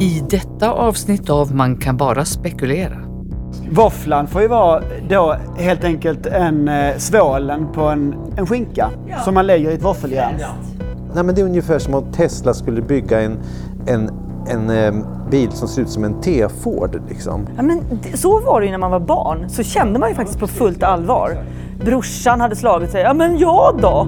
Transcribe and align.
I 0.00 0.22
detta 0.30 0.70
avsnitt 0.72 1.30
av 1.30 1.54
Man 1.54 1.76
kan 1.76 1.96
bara 1.96 2.24
spekulera. 2.24 2.96
Våfflan 3.72 4.26
får 4.26 4.42
ju 4.42 4.48
vara 4.48 4.82
då 5.08 5.36
helt 5.58 5.84
enkelt 5.84 6.26
en 6.26 6.68
eh, 6.68 6.96
svålen 6.96 7.66
på 7.74 7.82
en, 7.84 8.14
en 8.36 8.46
skinka 8.46 8.90
som 9.24 9.34
man 9.34 9.46
lägger 9.46 9.70
i 9.70 9.74
ett 9.74 9.84
våffeljärn. 9.84 10.34
Nej, 11.14 11.24
men 11.24 11.34
det 11.34 11.40
är 11.40 11.44
ungefär 11.44 11.78
som 11.78 11.94
om 11.94 12.12
Tesla 12.12 12.54
skulle 12.54 12.82
bygga 12.82 13.20
en, 13.20 13.38
en, 13.86 14.10
en 14.48 14.70
eh, 14.70 14.94
bil 15.30 15.52
som 15.52 15.68
ser 15.68 15.82
ut 15.82 15.90
som 15.90 16.04
en 16.04 16.20
T-Ford. 16.20 17.00
Liksom. 17.08 17.46
Ja, 17.56 17.62
men 17.62 17.80
det- 18.02 18.16
så 18.16 18.40
var 18.40 18.60
det 18.60 18.66
ju 18.66 18.70
när 18.72 18.78
man 18.78 18.90
var 18.90 19.00
barn. 19.00 19.48
Så 19.48 19.62
kände 19.62 19.98
man 19.98 20.08
ju 20.08 20.14
faktiskt 20.14 20.38
på 20.40 20.46
fullt 20.46 20.82
allvar. 20.82 21.44
Brorsan 21.84 22.40
hade 22.40 22.56
slagit 22.56 22.90
sig. 22.90 23.02
Ja, 23.02 23.14
men 23.14 23.38
jag 23.38 23.78
då? 23.80 24.06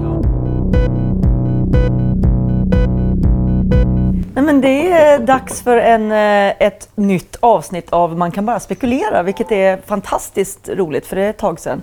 Nej, 4.42 4.46
men 4.46 4.60
det 4.60 4.92
är 4.92 5.18
dags 5.18 5.62
för 5.62 5.76
en, 5.76 6.12
eh, 6.12 6.54
ett 6.58 6.88
nytt 6.94 7.36
avsnitt 7.40 7.92
av 7.92 8.18
Man 8.18 8.30
kan 8.30 8.46
bara 8.46 8.60
spekulera, 8.60 9.22
vilket 9.22 9.52
är 9.52 9.76
fantastiskt 9.86 10.68
roligt 10.68 11.06
för 11.06 11.16
det 11.16 11.22
är 11.22 11.30
ett 11.30 11.38
tag 11.38 11.60
sedan. 11.60 11.82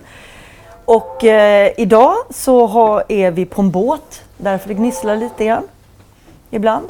Och 0.84 1.24
eh, 1.24 1.72
idag 1.76 2.14
så 2.30 2.66
har, 2.66 3.04
är 3.08 3.30
vi 3.30 3.46
på 3.46 3.62
en 3.62 3.70
båt, 3.70 4.22
därför 4.36 4.68
det 4.68 4.74
gnisslar 4.74 5.16
lite 5.16 5.44
grann 5.44 5.62
ibland. 6.50 6.88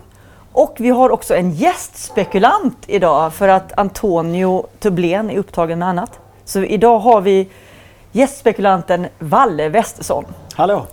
Och 0.53 0.77
vi 0.79 0.91
har 0.91 1.11
också 1.11 1.37
en 1.37 1.51
gästspekulant 1.51 2.79
idag 2.87 3.35
för 3.35 3.49
att 3.49 3.79
Antonio 3.79 4.67
Tublen 4.79 5.31
är 5.31 5.39
upptagen 5.39 5.79
med 5.79 5.89
annat. 5.89 6.19
Så 6.45 6.61
idag 6.61 6.99
har 6.99 7.21
vi 7.21 7.49
gästspekulanten 8.13 9.07
Valle 9.19 9.69
Westesson. 9.69 10.25
Hallå! 10.55 10.87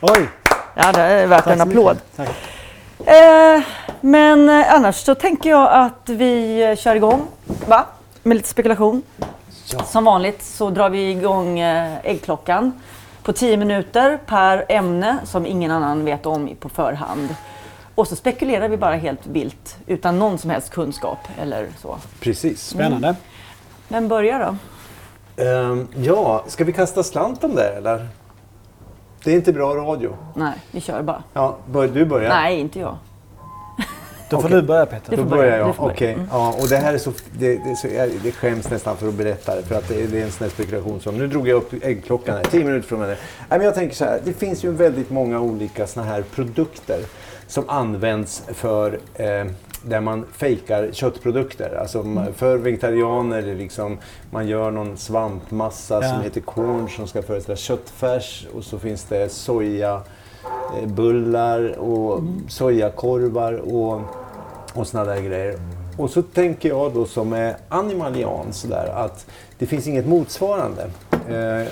Oj! 0.00 0.28
Ja, 0.74 0.92
det 0.92 1.00
är 1.00 1.26
värt 1.26 1.44
Tack 1.44 1.54
en 1.54 1.60
applåd. 1.60 1.96
Eh, 3.06 3.62
men 4.00 4.48
eh, 4.48 4.74
annars 4.74 4.96
så 4.96 5.14
tänker 5.14 5.50
jag 5.50 5.68
att 5.72 6.08
vi 6.08 6.62
eh, 6.62 6.76
kör 6.76 6.96
igång, 6.96 7.26
va? 7.66 7.86
Med 8.22 8.36
lite 8.36 8.48
spekulation. 8.48 9.02
Som 9.84 10.04
vanligt 10.04 10.42
så 10.42 10.70
drar 10.70 10.90
vi 10.90 11.10
igång 11.10 11.60
äggklockan 12.02 12.72
på 13.22 13.32
10 13.32 13.56
minuter 13.56 14.18
per 14.26 14.64
ämne 14.68 15.18
som 15.24 15.46
ingen 15.46 15.70
annan 15.70 16.04
vet 16.04 16.26
om 16.26 16.56
på 16.60 16.68
förhand. 16.68 17.34
Och 17.94 18.08
så 18.08 18.16
spekulerar 18.16 18.68
vi 18.68 18.76
bara 18.76 18.94
helt 18.94 19.26
vilt 19.26 19.76
utan 19.86 20.18
någon 20.18 20.38
som 20.38 20.50
helst 20.50 20.70
kunskap 20.70 21.18
eller 21.40 21.68
så. 21.82 21.98
Precis. 22.20 22.68
Spännande. 22.68 23.16
Vem 23.88 24.08
börjar 24.08 24.38
då? 24.38 24.56
Ehm, 25.44 25.88
ja, 25.96 26.44
ska 26.48 26.64
vi 26.64 26.72
kasta 26.72 27.02
slant 27.02 27.44
om 27.44 27.54
det 27.54 27.68
eller? 27.68 28.08
Det 29.24 29.30
är 29.30 29.34
inte 29.34 29.52
bra 29.52 29.74
radio. 29.74 30.16
Nej, 30.34 30.54
vi 30.70 30.80
kör 30.80 31.02
bara. 31.02 31.22
Ja, 31.32 31.56
bör, 31.66 31.88
du 31.88 32.04
börjar. 32.04 32.28
Nej, 32.28 32.60
inte 32.60 32.78
jag. 32.78 32.96
Då 34.32 34.40
får 34.40 34.48
Okej. 34.48 34.60
du 34.60 34.66
börja 34.66 34.86
Peter. 34.86 35.16
Då 35.16 35.24
börjar 35.24 35.42
börja, 35.42 35.58
jag. 35.58 35.74
Okej. 35.78 36.12
Mm. 36.12 36.26
Ja, 36.30 36.54
och 36.60 36.68
det 36.68 36.76
här 36.76 36.94
är 36.94 36.98
så, 36.98 37.12
det, 37.38 37.56
det, 37.56 37.70
är 37.70 37.74
så, 37.74 37.88
jag, 37.88 38.10
det 38.22 38.32
skäms 38.32 38.70
nästan 38.70 38.96
för 38.96 39.08
att 39.08 39.14
berätta 39.14 39.56
det. 39.56 39.62
För 39.62 39.74
att 39.74 39.88
det, 39.88 40.06
det 40.06 40.20
är 40.20 40.24
en 40.24 40.32
sån 40.32 40.44
här 40.44 40.50
spekulation 40.50 41.00
som, 41.00 41.18
nu 41.18 41.26
drog 41.26 41.48
jag 41.48 41.56
upp 41.56 41.72
äggklockan 41.82 42.36
här, 42.36 42.44
10 42.44 42.64
minuter 42.64 42.88
från 42.88 43.00
henne. 43.00 43.16
Nej, 43.48 43.58
men 43.58 43.62
jag 43.62 43.74
tänker 43.74 43.96
så 43.96 44.04
här, 44.04 44.20
det 44.24 44.32
finns 44.32 44.64
ju 44.64 44.70
väldigt 44.72 45.10
många 45.10 45.40
olika 45.40 45.86
såna 45.86 46.06
här 46.06 46.22
produkter 46.34 47.00
som 47.46 47.68
används 47.68 48.42
för 48.48 48.98
eh, 49.14 49.44
där 49.82 50.00
man 50.00 50.24
fejkar 50.32 50.88
köttprodukter. 50.92 51.76
Alltså 51.80 52.00
Mm. 52.00 52.34
för 52.34 52.56
vegetarianer, 52.56 53.42
liksom, 53.42 53.98
man 54.30 54.46
gör 54.48 54.70
någon 54.70 54.96
svampmassa 54.96 55.94
Ja. 56.02 56.08
som 56.10 56.20
heter 56.20 56.40
corn 56.40 56.88
som 56.88 57.06
ska 57.06 57.22
föreställa 57.22 57.56
köttfärs 57.56 58.46
och 58.54 58.64
så 58.64 58.78
finns 58.78 59.04
det 59.04 59.32
soja 59.32 60.00
eh, 60.82 61.78
och 61.78 62.18
Mm. 62.18 62.48
sojakorvar 62.48 63.52
och, 63.74 64.00
och 64.74 64.86
såna 64.86 65.04
där 65.04 65.20
grejer. 65.20 65.58
Och 65.98 66.10
så 66.10 66.22
tänker 66.22 66.68
jag 66.68 66.92
då 66.94 67.04
som 67.04 67.32
är 67.32 67.56
animalian 67.68 68.52
sådär 68.52 68.86
att 68.96 69.26
det 69.58 69.66
finns 69.66 69.86
inget 69.86 70.06
motsvarande. 70.06 70.90
Eh, 71.28 71.66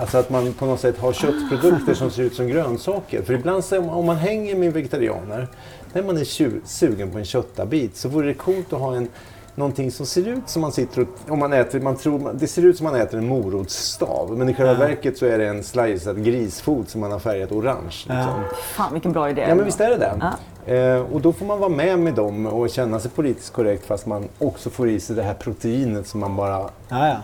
alltså 0.00 0.18
att 0.18 0.30
man 0.30 0.52
på 0.52 0.66
något 0.66 0.80
sätt 0.80 0.98
har 0.98 1.12
köttprodukter 1.12 1.94
som 1.94 2.10
ser 2.10 2.22
ut 2.22 2.34
som 2.34 2.48
grönsaker. 2.48 3.22
För 3.22 3.34
ibland 3.34 3.64
så, 3.64 3.78
om 3.90 4.06
man 4.06 4.16
hänger 4.16 4.56
med 4.56 4.72
vegetarianer, 4.72 5.48
när 5.94 6.02
man 6.02 6.16
är 6.16 6.66
sugen 6.66 7.10
på 7.10 7.18
en 7.18 7.24
köttabit 7.24 7.96
så 7.96 8.08
vore 8.08 8.26
det 8.26 8.34
coolt 8.34 8.72
att 8.72 8.80
ha 8.80 8.96
en 8.96 9.08
någonting 9.54 9.90
som 9.90 10.06
ser 10.06 10.28
ut 10.28 10.48
som 10.48 10.62
man 10.62 10.72
sitter 10.72 11.00
och, 11.00 11.08
om 11.28 11.38
man 11.38 11.52
äter, 11.52 11.80
man 11.80 11.96
tror, 11.96 12.32
det 12.34 12.46
ser 12.46 12.64
ut 12.64 12.76
som 12.76 12.84
man 12.84 12.94
äter 12.94 13.18
en 13.18 13.26
morotsstav. 13.26 14.38
Men 14.38 14.48
i 14.48 14.54
själva 14.54 14.74
verket 14.74 15.18
så 15.18 15.26
är 15.26 15.38
det 15.38 15.46
en 15.46 15.62
slicead 15.62 16.24
grisfot 16.24 16.88
som 16.88 17.00
man 17.00 17.12
har 17.12 17.18
färgat 17.18 17.52
orange. 17.52 17.84
Liksom. 17.84 18.16
Ja. 18.16 18.56
Fan 18.62 18.92
vilken 18.92 19.12
bra 19.12 19.30
idé. 19.30 19.44
Ja 19.48 19.54
men 19.54 19.64
visst 19.64 19.80
är 19.80 19.90
det 19.90 19.96
det. 19.96 20.20
Ja. 20.20 20.32
Eh, 20.74 21.00
och 21.12 21.20
då 21.20 21.32
får 21.32 21.46
man 21.46 21.58
vara 21.58 21.70
med 21.70 21.98
med 21.98 22.14
dem 22.14 22.46
och 22.46 22.70
känna 22.70 23.00
sig 23.00 23.10
politiskt 23.10 23.52
korrekt 23.52 23.86
fast 23.86 24.06
man 24.06 24.28
också 24.38 24.70
får 24.70 24.88
i 24.88 25.00
sig 25.00 25.16
det 25.16 25.22
här 25.22 25.34
proteinet 25.34 26.06
som 26.06 26.20
man 26.20 26.36
bara 26.36 26.70
Ja, 26.88 27.08
ja. 27.08 27.16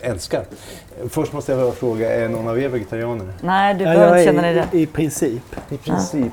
Älskar. 0.00 0.44
Först 1.10 1.32
måste 1.32 1.52
jag 1.52 1.60
bara 1.60 1.72
fråga, 1.72 2.14
är 2.14 2.28
någon 2.28 2.48
av 2.48 2.60
er 2.60 2.68
vegetarianer? 2.68 3.26
Nej, 3.40 3.74
du 3.74 3.84
behöver 3.84 4.18
inte 4.18 4.24
känna 4.32 4.42
dig 4.42 4.54
det. 4.54 4.78
i, 4.78 4.82
i 4.82 4.86
princip. 4.86 5.42
I 5.70 5.76
princip. 5.76 6.32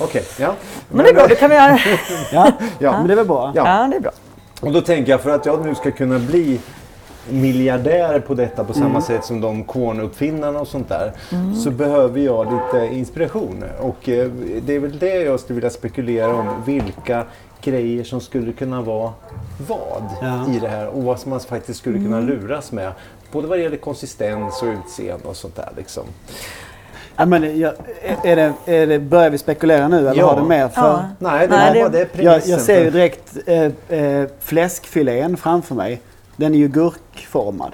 Okej, 0.00 0.24
ja. 0.38 0.54
Men 0.88 1.04
det 1.04 1.10
är 1.10 1.14
bra, 1.14 1.26
det 1.26 1.34
kan 1.34 1.50
vi 1.50 1.56
göra. 1.56 1.78
Ja, 2.32 2.52
Ja. 2.78 2.92
men 2.98 3.06
det 3.06 3.14
är 3.14 3.16
väl 3.16 3.26
bra. 3.26 3.52
Ja. 3.54 3.66
Ja, 3.82 3.88
det 3.90 3.96
är 3.96 4.00
bra. 4.00 4.12
Och 4.60 4.72
då 4.72 4.80
tänker 4.80 5.12
jag 5.12 5.20
för 5.20 5.30
att 5.30 5.46
jag 5.46 5.66
nu 5.66 5.74
ska 5.74 5.90
kunna 5.90 6.18
bli 6.18 6.60
miljardär 7.28 8.20
på 8.20 8.34
detta 8.34 8.64
på 8.64 8.72
samma 8.72 9.00
sätt 9.00 9.24
som 9.24 9.40
de 9.40 9.64
kornuppfinnarna 9.64 10.60
och 10.60 10.68
sånt 10.68 10.88
där. 10.88 11.12
Så 11.64 11.70
behöver 11.70 12.20
jag 12.20 12.46
lite 12.52 12.94
inspiration. 12.94 13.64
Och 13.80 14.08
eh, 14.08 14.28
det 14.62 14.74
är 14.74 14.78
väl 14.80 14.98
det 14.98 15.14
jag 15.14 15.40
skulle 15.40 15.54
vilja 15.54 15.70
spekulera 15.70 16.34
om. 16.34 16.48
Vilka 16.66 17.24
grejer 17.62 18.04
som 18.04 18.20
skulle 18.20 18.52
kunna 18.52 18.82
vara 18.82 19.12
vad 19.68 20.02
Ja. 20.22 20.52
i 20.52 20.58
det 20.58 20.68
här 20.68 20.86
och 20.88 21.02
vad 21.02 21.20
som 21.20 21.30
man 21.30 21.40
faktiskt 21.40 21.78
skulle 21.78 21.98
kunna 21.98 22.20
luras 22.20 22.72
med. 22.72 22.92
Både 23.32 23.48
vad 23.48 23.58
det 23.58 23.62
gäller 23.62 23.76
konsistens 23.76 24.62
och 24.62 24.68
utseende 24.68 25.28
och 25.28 25.36
sånt 25.36 25.56
där 25.56 25.68
liksom. 25.76 26.02
Ja, 27.16 27.26
men 27.26 27.58
jag, 27.60 27.72
är 28.22 28.36
det, 28.36 28.52
är 28.66 28.86
det, 28.86 28.98
börjar 28.98 29.30
vi 29.30 29.38
spekulera 29.38 29.88
nu 29.88 29.98
eller 29.98 30.14
Ja. 30.20 30.26
har 30.26 30.40
du 30.40 30.46
mer? 30.48 30.68
För 30.68 30.82
Ja. 30.82 31.02
Nej, 31.18 31.48
det, 31.48 31.56
Nej, 31.56 31.72
det- 31.72 31.80
bara 31.80 31.88
det 31.88 31.98
är 31.98 32.00
jag, 32.00 32.12
premissen. 32.12 32.50
jag 32.50 32.60
ser 32.60 32.84
ju 32.84 32.90
direkt 32.90 33.36
eh, 33.46 33.98
eh, 33.98 34.28
fläskfilén 34.40 35.36
framför 35.36 35.74
mig. 35.74 36.00
Den 36.36 36.54
är 36.54 36.58
ju 36.58 36.68
gurkformad. 36.68 37.72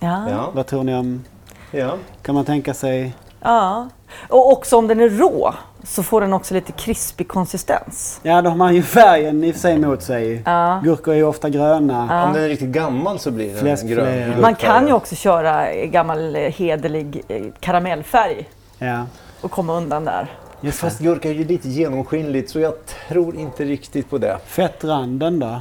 Ja. 0.00 0.30
Ja, 0.30 0.50
Vad 0.54 0.66
tror 0.66 0.84
ni 0.84 0.94
om... 0.94 1.24
ja. 1.70 1.94
Kan 2.22 2.34
man 2.34 2.44
tänka 2.44 2.74
sig... 2.74 3.14
ja. 3.42 3.88
Och 4.28 4.52
också 4.52 4.76
om 4.76 4.86
den 4.88 5.00
är 5.00 5.08
rå 5.08 5.54
så 5.88 6.02
får 6.02 6.20
den 6.20 6.32
också 6.32 6.54
lite 6.54 6.72
krispig 6.72 7.28
konsistens. 7.28 8.20
Ja, 8.22 8.42
då 8.42 8.50
har 8.50 8.56
man 8.56 8.74
ju 8.74 8.82
färgen 8.82 9.44
i 9.44 9.52
sig 9.52 9.78
mot 9.78 10.02
sig. 10.02 10.42
Ja. 10.46 10.80
Gurkor 10.84 11.12
är 11.14 11.16
ju 11.18 11.24
ofta 11.24 11.48
gröna. 11.48 12.24
Om 12.26 12.32
den 12.32 12.44
är 12.44 12.48
riktigt 12.48 12.68
gammal 12.68 13.18
så 13.18 13.30
blir 13.30 13.54
den 13.64 13.88
grön. 13.88 14.40
Man 14.40 14.54
kan 14.54 14.86
ju 14.86 14.92
också 14.92 15.14
köra 15.14 15.74
gammal 15.74 16.36
eh, 16.36 16.42
hederlig 16.42 17.22
eh, 17.28 17.42
karamellfärg 17.60 18.48
Ja. 18.78 19.06
och 19.40 19.50
komma 19.50 19.72
undan 19.76 20.04
där. 20.04 20.26
Just 20.60 20.78
Fast 20.78 20.98
gurka 21.00 21.28
är 21.28 21.32
ju 21.34 21.44
lite 21.44 21.68
genomskinligt 21.68 22.50
så 22.50 22.60
jag 22.60 22.74
tror 23.08 23.36
inte 23.36 23.64
riktigt 23.64 24.10
på 24.10 24.18
det. 24.18 24.38
Fettranden 24.46 25.38
då? 25.38 25.58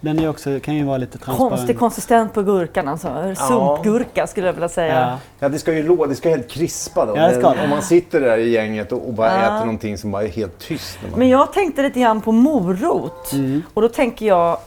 Den 0.00 0.18
är 0.18 0.28
också, 0.28 0.60
kan 0.60 0.74
ju 0.74 0.84
vara 0.84 0.96
lite 0.98 1.18
transparent. 1.18 1.50
Konstig 1.56 1.78
konsistens 1.78 2.32
på 2.32 2.42
gurkan 2.42 2.88
alltså. 2.88 3.34
Sumpgurka 3.48 4.26
skulle 4.26 4.46
jag 4.46 4.52
vilja 4.54 4.68
säga. 4.68 5.00
Ja. 5.00 5.18
Ja, 5.38 5.48
det 5.48 5.58
ska 5.58 5.72
ju 5.74 5.82
lå, 5.82 6.06
det 6.06 6.14
ska 6.14 6.28
helt 6.28 6.50
krispa 6.50 7.06
då. 7.06 7.16
Ja, 7.16 7.28
det 7.28 7.34
ska. 7.40 7.48
Om 7.64 7.70
man 7.70 7.82
sitter 7.82 8.20
där 8.20 8.38
i 8.38 8.50
gänget 8.50 8.92
och, 8.92 9.06
och 9.08 9.14
bara 9.14 9.32
Ja. 9.32 9.42
äter 9.42 9.58
någonting 9.58 9.98
som 9.98 10.10
bara 10.10 10.22
är 10.22 10.28
helt 10.28 10.58
tyst. 10.58 10.98
När 11.02 11.10
man... 11.10 11.18
Men 11.18 11.28
jag 11.28 11.52
tänkte 11.52 11.82
lite 11.82 12.00
grann 12.00 12.20
på 12.20 12.32
morot. 12.32 13.32
Mm. 13.32 13.62
Och 13.74 13.82
då 13.82 13.88
tänker 13.88 14.26
jag 14.26 14.58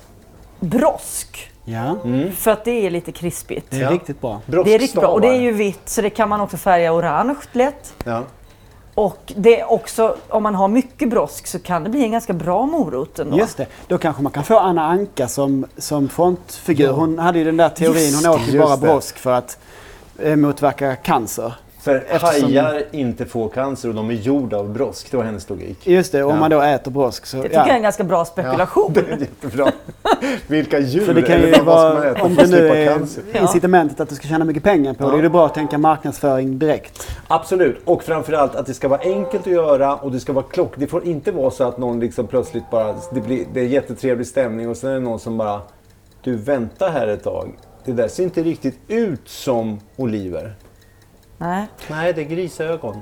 brosk. 0.60 1.48
Ja, 1.66 1.96
Mm. 2.04 2.32
För 2.32 2.52
att 2.52 2.66
det 2.66 2.86
är 2.86 2.90
lite 2.90 3.12
krispigt. 3.12 3.66
det 3.72 3.78
är 3.78 3.82
Ja. 3.82 3.92
riktigt 3.92 4.22
bra. 4.22 4.42
Det 4.46 4.58
är 4.58 4.64
riktigt 4.80 4.94
bra. 5.02 5.08
Och 5.10 5.22
det 5.22 5.28
är 5.28 5.42
ju 5.42 5.52
vitt 5.52 5.90
så 5.90 6.02
det 6.02 6.10
kan 6.10 6.30
man 6.30 6.42
också 6.42 6.58
färga 6.58 6.94
orange 6.94 7.36
lätt. 7.52 7.94
Ja. 8.04 8.24
Och 9.02 9.34
det 9.36 9.60
är 9.60 9.72
också, 9.72 10.16
om 10.30 10.44
man 10.44 10.56
har 10.56 10.68
mycket 10.68 11.10
brosk 11.10 11.48
så 11.48 11.60
kan 11.60 11.84
det 11.84 11.90
bli 11.90 12.04
en 12.04 12.12
ganska 12.12 12.34
bra 12.34 12.66
morot 12.66 13.20
ändå. 13.20 13.38
Just 13.38 13.58
det. 13.58 13.68
Då 13.88 13.98
kanske 13.98 14.22
man 14.24 14.32
kan 14.32 14.44
få 14.44 14.60
Anna 14.60 14.86
Anka 14.88 15.28
som, 15.28 15.66
som 15.78 16.10
frontfigur. 16.10 16.92
Hon 16.92 17.20
hade 17.20 17.40
ju 17.40 17.46
den 17.46 17.58
där 17.58 17.70
teorin. 17.70 18.04
Just 18.04 18.26
Hon 18.26 18.36
åt 18.36 18.48
ju 18.48 18.60
bara 18.60 18.78
brosk 18.78 19.18
för 19.18 19.32
att 19.32 19.58
eh, 20.20 20.36
motverka 20.36 20.96
cancer. 20.96 21.54
För 21.82 21.96
Eftersom- 22.10 22.44
hajar 22.44 22.84
inte 22.92 23.26
får 23.26 23.50
cancer 23.50 23.90
och 23.90 23.96
de 23.96 24.10
är 24.10 24.14
gjorda 24.14 24.58
av 24.58 24.70
brosk. 24.74 25.12
Det 25.12 25.18
var 25.18 25.24
hennes 25.24 25.50
logik. 25.50 25.88
Just 25.88 26.12
det, 26.12 26.24
om 26.24 26.30
Ja. 26.34 26.40
man 26.40 26.52
då 26.52 26.62
äter 26.62 26.92
brosk 26.92 27.26
så... 27.26 27.38
Det 27.38 27.44
tycker 27.44 27.58
jag 27.58 27.70
är 27.70 27.74
en 27.76 27.82
ganska 27.84 28.04
bra 28.04 28.26
spekulation. 28.26 28.94
det 28.94 29.00
är 29.12 29.18
jättebra. 29.18 29.72
Vilka 30.48 30.80
djur 30.80 31.06
För 31.06 31.14
det 31.14 31.22
kan 31.22 31.36
eller 31.36 31.58
ju 31.58 31.64
vad 31.64 31.80
ska 31.80 31.88
man 31.90 31.96
vara, 31.96 32.12
äta 32.12 32.24
om 32.24 32.36
för 32.36 32.36
det 32.36 32.44
att 32.44 32.50
nu 32.50 32.58
slippa 32.58 32.78
är 32.78 32.86
cancer? 32.98 33.24
incitamentet 33.42 34.00
att 34.00 34.10
du 34.10 34.16
ska 34.16 34.28
tjäna 34.28 34.46
mycket 34.46 34.64
pengar 34.64 34.94
på 34.94 35.04
Ja. 35.04 35.12
det, 35.12 35.18
är 35.18 35.22
det 35.22 35.30
bra 35.30 35.46
att 35.46 35.54
tänka 35.54 35.78
marknadsföring 35.78 36.60
direkt. 36.60 37.08
Absolut, 37.28 37.82
och 37.86 38.04
framförallt 38.04 38.56
att 38.56 38.66
det 38.66 38.74
ska 38.74 38.88
vara 38.88 39.02
enkelt 39.02 39.48
att 39.48 39.54
göra 39.54 39.96
och 39.96 40.12
det 40.12 40.20
ska 40.20 40.34
vara 40.34 40.46
klock. 40.46 40.74
Det 40.76 40.88
får 40.88 41.08
inte 41.08 41.32
vara 41.32 41.52
så 41.52 41.64
att 41.64 41.78
någon 41.78 42.00
liksom 42.00 42.28
plötsligt 42.28 42.70
bara, 42.72 42.96
det, 43.12 43.22
blir, 43.22 43.46
det 43.54 43.60
är 43.60 43.66
jättetrevlig 43.66 44.28
stämning 44.28 44.70
och 44.70 44.78
sen 44.78 44.90
är 44.90 44.94
det 44.94 45.00
någon 45.00 45.20
som 45.20 45.38
bara, 45.38 45.62
du 46.24 46.36
vänta 46.36 46.90
här 46.90 47.08
ett 47.08 47.24
tag. 47.24 47.52
Det 47.86 47.92
där 47.92 48.08
ser 48.08 48.24
inte 48.24 48.44
riktigt 48.44 48.80
ut 48.88 49.22
som 49.30 49.80
oliver. 49.98 50.54
Nej. 51.42 51.66
Nej, 51.88 52.14
det 52.14 52.22
är 52.22 52.26
grisögon. 52.26 53.02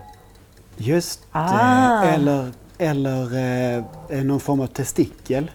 Just 0.77 1.19
Ah. 1.31 2.01
det. 2.01 2.07
Eller, 2.09 2.51
eller 2.77 3.21
eh, 4.09 4.23
någon 4.23 4.39
form 4.39 4.59
av 4.59 4.67
testikel. 4.67 5.51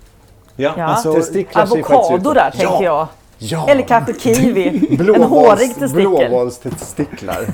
Ja, 0.57 0.75
Ja. 0.77 0.85
Alltså, 0.85 1.15
testiklar 1.15 1.63
Avokado 1.63 2.33
där 2.33 2.51
tänker 2.51 2.67
ja. 2.67 2.83
jag. 2.83 3.07
Ja. 3.39 3.69
Eller 3.69 3.83
kanske 3.83 4.15
kiwi. 4.21 4.69
en 4.69 4.81
Blåvals- 4.99 5.25
hårig 5.29 5.75
testikel. 5.75 5.91
Blåvalstestiklar. 6.29 7.47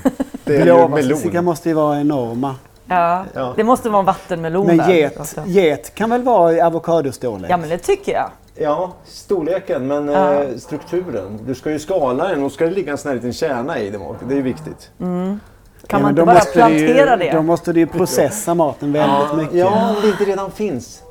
Blåvalstestiklar 0.45 1.43
måste 1.43 1.69
ju 1.69 1.75
vara 1.75 2.01
enorma. 2.01 2.55
Ja. 2.87 3.25
Ja. 3.35 3.53
Det 3.57 3.65
måste 3.65 3.89
vara 3.89 4.01
en 4.01 4.07
vattenmelon 4.07 4.67
Men 4.67 4.91
get, 4.91 5.37
get 5.47 5.95
kan 5.95 6.11
väl 6.11 6.23
vara 6.23 6.53
i 6.53 6.61
avokadostorlek? 6.61 7.51
Ja 7.51 7.57
men 7.57 7.69
det 7.69 7.79
tycker 7.79 8.13
jag. 8.13 8.31
Ja, 8.63 8.93
storleken 9.05 9.87
men 9.87 10.09
Ja. 10.09 10.33
eh, 10.35 10.57
strukturen. 10.59 11.39
Du 11.47 11.55
ska 11.55 11.71
ju 11.71 11.79
skala 11.79 12.29
den 12.29 12.43
och 12.45 12.53
ska 12.53 12.65
det 12.65 12.71
ligga 12.71 12.93
en 12.93 12.99
sån 12.99 13.09
här 13.09 13.17
liten 13.17 13.33
kärna 13.33 13.79
i 13.79 13.91
den. 13.91 14.01
Det 14.29 14.35
är 14.35 14.37
ju 14.37 14.43
viktigt. 14.43 14.91
Kan 14.99 15.41
Ja, 15.89 15.99
man 15.99 16.11
inte 16.11 16.21
då 16.23 16.27
bara 16.27 16.35
måste 16.35 16.67
det 16.69 16.75
ju- 16.75 16.87
plantera 16.87 17.17
det? 17.17 17.31
Då 17.33 17.43
måste 17.43 17.73
du 17.73 17.81
ju 17.81 17.87
processa 17.87 18.55
maten 18.55 18.93
väldigt 18.93 19.37
mycket. 19.37 19.55
Ja, 19.55 19.89
om 19.89 20.03
det 20.03 20.09
inte 20.09 20.25
redan 20.25 20.51
finns. 20.51 21.03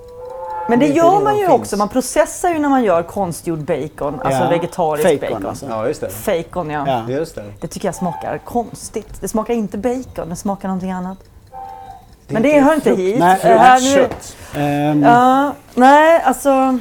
Men 0.70 0.80
det 0.80 0.88
det 0.88 0.94
gör 0.94 1.22
man 1.24 1.38
ju 1.38 1.46
finns. 1.48 1.60
också. 1.60 1.78
Man 1.78 1.90
processar 1.90 2.50
ju 2.50 2.60
när 2.60 2.70
man 2.70 2.84
gör 2.84 3.04
konstgjord 3.04 3.60
bacon. 3.60 4.20
Alltså 4.24 4.44
Ja. 4.44 4.50
vegetarisk 4.50 5.04
Bacon, 5.22 5.34
bacon. 5.34 5.46
alltså. 5.50 5.66
Ja, 5.70 5.88
just 5.88 6.02
det. 6.02 6.10
Bacon 6.26 6.70
ja. 6.70 6.84
Ja. 6.88 7.14
Just 7.14 7.36
det. 7.36 7.44
Det 7.62 7.68
tycker 7.68 7.88
jag 7.88 7.96
smakar 7.96 8.38
konstigt. 8.46 9.22
Det 9.22 9.28
smakar 9.28 9.54
inte 9.54 9.78
bacon, 9.78 10.30
det 10.30 10.36
smakar 10.36 10.68
någonting 10.68 10.92
annat. 10.92 11.18
Det 12.28 12.34
Men 12.34 12.42
det 12.44 12.60
hör 12.62 12.74
inte 12.76 12.90
hit. 12.96 13.20
Nej, 13.20 13.40
Det 13.42 13.48
här 13.48 13.80
nu- 13.82 13.96
Kött. 13.96 14.36
Ehm, 14.56 15.04
Ja, 15.04 15.52
nej, 15.76 16.22
alltså. 16.26 16.80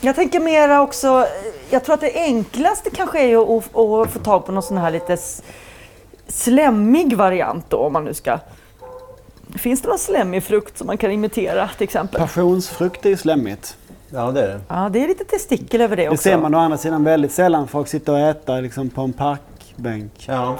Jag 0.00 0.14
tänker 0.16 0.40
mera 0.40 0.82
också. 0.82 1.26
Jag 1.70 1.84
tror 1.84 1.94
att 1.94 2.00
det 2.00 2.14
enklaste 2.14 2.90
kanske 2.90 3.20
är 3.20 3.56
att, 3.58 3.76
att 3.76 4.10
få 4.10 4.18
tag 4.24 4.46
på 4.46 4.52
någon 4.52 4.62
sån 4.62 4.78
här 4.78 4.90
lite 4.90 5.16
slemmig 6.28 7.16
variant 7.16 7.64
då 7.68 7.76
om 7.78 7.92
man 7.92 8.04
nu 8.04 8.14
ska. 8.14 8.38
Finns 9.56 9.82
det 9.82 9.88
någon 9.88 9.98
slemmig 9.98 10.42
frukt 10.42 10.78
som 10.78 10.86
man 10.86 10.98
kan 10.98 11.10
imitera 11.10 11.68
till 11.76 11.84
exempel? 11.84 12.20
Passionsfrukt 12.20 13.06
är 13.06 13.10
ju 13.10 13.16
slemmigt. 13.16 13.76
Ja, 14.10 14.30
det 14.30 14.42
är 14.42 14.48
det. 14.48 14.60
Ja, 14.68 14.88
det 14.92 15.04
är 15.04 15.08
lite 15.08 15.24
testikel 15.24 15.80
över 15.80 15.96
det 15.96 16.02
Det 16.02 16.08
också. 16.08 16.22
ser 16.22 16.38
man 16.38 16.54
å 16.54 16.58
andra 16.58 16.78
sidan 16.78 17.04
väldigt 17.04 17.32
sällan. 17.32 17.68
Folk 17.68 17.88
sitter 17.88 18.12
och 18.12 18.18
äter 18.18 18.62
liksom 18.62 18.90
på 18.90 19.00
en 19.00 19.12
parkbänk. 19.12 20.12
Ja, 20.26 20.56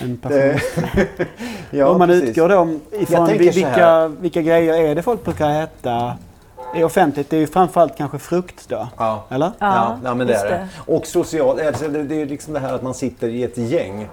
En 0.00 0.20
det, 0.22 0.60
passion. 0.62 1.06
ja 1.70 1.88
Om 1.88 1.98
man 1.98 2.08
precis. 2.08 2.28
utgår 2.28 2.48
då 2.48 2.68
ifrån 2.92 3.26
vilka, 3.38 4.08
vilka 4.08 4.42
grejer 4.42 4.74
är 4.74 4.94
det 4.94 5.02
folk 5.02 5.24
brukar 5.24 5.62
äta 5.62 6.16
i 6.74 6.82
offentligt? 6.84 7.30
Det 7.30 7.36
är 7.36 7.40
ju 7.40 7.46
framförallt 7.46 7.96
kanske 7.96 8.18
frukt 8.18 8.68
då. 8.68 8.88
Ja. 8.98 9.24
Eller? 9.28 9.52
Ja, 9.58 9.98
Ja, 10.04 10.14
men 10.14 10.26
det 10.26 10.34
är 10.34 10.50
det. 10.50 10.68
Och 10.86 11.06
social, 11.06 11.60
alltså 11.60 11.88
det, 11.88 12.02
det 12.02 12.22
är 12.22 12.26
liksom 12.26 12.54
det 12.54 12.60
här 12.60 12.74
att 12.74 12.82
man 12.82 12.94
sitter 12.94 13.28
i 13.28 13.42
ett 13.42 13.58
gäng. 13.58 14.08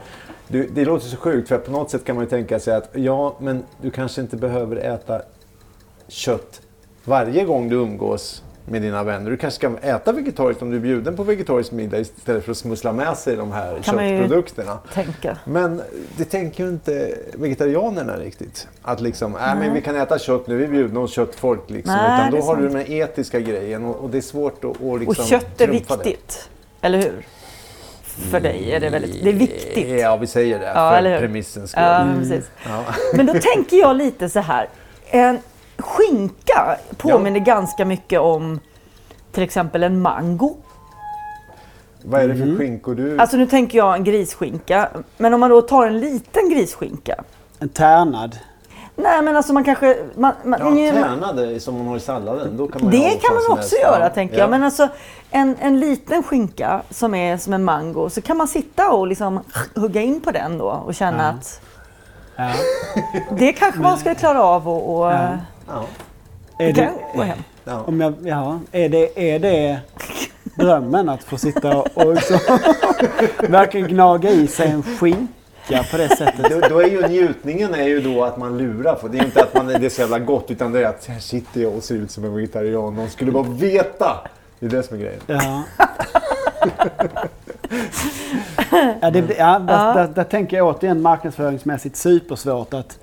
Du, 0.47 0.67
det 0.67 0.85
låter 0.85 1.05
så 1.05 1.17
sjukt 1.17 1.47
för 1.47 1.57
på 1.57 1.71
något 1.71 1.89
sätt 1.89 2.05
kan 2.05 2.15
man 2.15 2.23
ju 2.25 2.29
tänka 2.29 2.59
sig 2.59 2.75
att 2.75 2.89
ja, 2.93 3.35
men 3.39 3.63
du 3.81 3.91
kanske 3.91 4.21
inte 4.21 4.37
behöver 4.37 4.75
äta 4.75 5.21
kött 6.07 6.61
varje 7.05 7.45
gång 7.45 7.69
du 7.69 7.75
umgås 7.75 8.43
med 8.69 8.81
dina 8.81 9.03
vänner. 9.03 9.31
Du 9.31 9.37
kanske 9.37 9.55
ska 9.57 9.87
äta 9.87 10.11
vegetariskt 10.11 10.61
om 10.61 10.69
du 10.69 10.75
är 10.77 10.81
bjuden 10.81 11.15
på 11.15 11.23
vegetarisk 11.23 11.71
middag 11.71 11.99
istället 11.99 12.43
för 12.43 12.51
att 12.51 12.57
smussla 12.57 12.93
med 12.93 13.17
sig 13.17 13.35
de 13.35 13.51
här 13.51 13.79
Kan 13.83 13.97
köttprodukterna. 13.99 14.79
Tänka. 14.93 15.37
Men 15.45 15.81
det 16.17 16.25
tänker 16.25 16.63
ju 16.63 16.69
inte 16.69 17.15
vegetarianerna 17.33 18.17
riktigt. 18.17 18.67
Att 18.81 19.01
liksom, 19.01 19.35
äh, 19.35 19.41
men 19.59 19.73
vi 19.73 19.81
kan 19.81 19.95
äta 19.95 20.19
kött 20.19 20.47
nu, 20.47 20.57
vi 20.57 20.63
är 20.63 20.67
bjudna 20.67 20.99
hos 20.99 21.11
köttfolk. 21.13 21.63
Liksom. 21.69 21.95
Nej, 21.95 22.19
Utan 22.27 22.39
då 22.39 22.45
har 22.45 22.55
du 22.55 22.61
sant. 22.71 22.73
den 22.87 22.91
etiska 22.97 23.39
grejen 23.39 23.85
och, 23.85 23.95
och 23.95 24.09
det 24.09 24.17
är 24.17 24.21
svårt 24.21 24.65
att, 24.65 24.81
Och 24.81 24.99
liksom 24.99 25.25
kött 25.25 25.61
är 25.61 25.67
trumfa 25.67 25.97
det. 25.97 26.03
viktigt. 26.03 26.49
Eller 26.81 26.97
hur? 26.97 27.25
För 28.31 28.39
dig 28.39 28.71
är 28.71 28.79
det 28.79 28.89
väldigt, 28.89 29.23
det 29.23 29.29
är 29.29 29.33
viktigt. 29.33 29.99
Ja, 29.99 30.17
vi 30.17 30.27
säger 30.27 30.59
det 30.59 30.65
Ja, 30.65 30.91
för 31.01 31.19
premissens 31.19 31.71
skull. 31.71 31.83
Ja, 31.83 32.05
men 32.05 32.19
precis. 32.19 32.49
Ja. 32.65 32.83
Men 33.13 33.25
då 33.25 33.33
tänker 33.33 33.77
jag 33.77 33.95
lite 33.95 34.29
så 34.29 34.39
här. 34.39 34.69
En 35.11 35.39
skinka 35.79 36.77
påminner 36.97 37.39
ganska 37.39 37.85
mycket 37.85 38.19
om 38.19 38.59
till 39.31 39.43
exempel 39.43 39.83
en 39.83 40.01
mango. 40.01 40.55
Vad 42.03 42.21
är 42.21 42.27
det 42.27 42.33
Mm. 42.33 42.49
för 42.49 42.57
skinkor 42.63 42.95
du... 42.95 43.19
Alltså 43.19 43.37
nu 43.37 43.45
tänker 43.45 43.77
jag 43.77 43.95
en 43.95 44.03
grisskinka. 44.03 44.89
Men 45.17 45.33
om 45.33 45.39
man 45.39 45.49
då 45.49 45.61
tar 45.61 45.87
en 45.87 45.99
liten 45.99 46.49
grisskinka. 46.49 47.15
En 47.59 47.69
tärnad. 47.69 48.37
Nej 48.95 49.21
men 49.21 49.35
alltså 49.35 49.53
man 49.53 49.63
kanske... 49.63 49.97
Man, 50.15 50.33
man, 50.43 50.77
ja, 50.77 50.91
tärnade 50.93 51.59
som 51.59 51.77
man 51.77 51.87
har 51.87 51.97
i 51.97 51.99
salladen. 51.99 52.57
Då 52.57 52.67
kan 52.67 52.81
man 52.83 52.91
det 52.91 53.09
kan 53.09 53.33
man 53.33 53.43
också 53.43 53.55
helst. 53.55 53.81
göra 53.81 54.03
Ja, 54.03 54.09
tänker 54.09 54.35
ja. 54.35 54.41
jag. 54.41 54.49
Men 54.49 54.63
alltså 54.63 54.87
en, 55.31 55.55
en 55.59 55.79
liten 55.79 56.23
skinka 56.23 56.81
som 56.89 57.15
är 57.15 57.37
som 57.37 57.53
en 57.53 57.63
mango. 57.63 58.09
Så 58.09 58.21
kan 58.21 58.37
man 58.37 58.47
sitta 58.47 58.91
och 58.91 59.07
liksom 59.07 59.39
hugga 59.75 60.01
in 60.01 60.21
på 60.21 60.31
den 60.31 60.57
då 60.57 60.65
och 60.65 60.95
känna 60.95 61.23
Ja. 61.23 61.29
att 61.29 61.61
Ja. 62.35 62.51
det 63.31 63.53
kanske 63.53 63.79
man 63.81 63.97
skulle 63.97 64.15
klara 64.15 64.43
av 64.43 64.69
och, 64.69 64.99
och 64.99 65.13
Ja. 65.69 65.85
Är 66.59 66.73
det 66.73 66.91
gå 67.15 67.21
hem. 67.21 67.37
Ja. 67.63 67.83
om 67.87 68.01
jag, 68.01 68.13
ja, 68.23 68.59
är, 68.71 68.89
det, 68.89 69.33
är 69.33 69.39
det 69.39 69.79
drömmen 70.55 71.09
att 71.09 71.23
få 71.23 71.37
sitta 71.37 71.81
och 71.81 72.13
liksom 72.13 72.39
verkligen 73.49 73.87
gnaga 73.87 74.29
i 74.29 74.47
sig 74.47 74.67
en 74.67 74.83
skinka 74.83 75.83
på 75.91 75.97
det 75.97 76.09
sättet? 76.09 76.51
Då, 76.51 76.59
då 76.69 76.79
är 76.79 76.87
ju 76.87 77.07
njutningen 77.07 77.73
är 77.73 77.87
ju 77.87 78.01
då 78.01 78.23
att 78.23 78.37
man 78.37 78.57
lurar. 78.57 78.95
För 78.95 79.09
det 79.09 79.17
är 79.17 79.19
ju 79.19 79.25
inte 79.25 79.43
att 79.43 79.53
man, 79.53 79.67
det 79.67 79.85
är 79.85 79.89
så 79.89 80.01
jävla 80.01 80.19
gott 80.19 80.51
utan 80.51 80.71
det 80.71 80.79
är 80.79 80.85
att 80.85 81.05
här 81.05 81.19
sitter 81.19 81.61
jag 81.61 81.75
och 81.75 81.83
ser 81.83 81.95
ut 81.95 82.11
som 82.11 82.25
en 82.25 82.35
vegetarian. 82.35 82.95
Någon 82.95 83.09
skulle 83.09 83.31
bara 83.31 83.43
veta. 83.43 84.27
Det 84.59 84.65
är 84.65 84.69
det 84.69 84.83
som 84.83 84.97
är 84.97 85.01
grejen. 85.01 85.21
Ja. 85.27 85.63
ja, 89.01 89.11
det, 89.11 89.37
ja, 89.37 89.59
där, 89.59 89.93
där, 89.93 90.07
där 90.07 90.23
tänker 90.23 90.57
jag 90.57 90.67
återigen 90.67 91.01
marknadsföringsmässigt 91.01 91.95
supersvårt 91.95 92.73
att, 92.73 92.99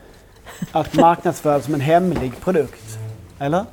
att 0.73 0.95
marknadsföra 0.95 1.61
som 1.61 1.75
en 1.75 1.81
hemlig 1.81 2.41
produkt. 2.41 2.99
Eller? 3.39 3.65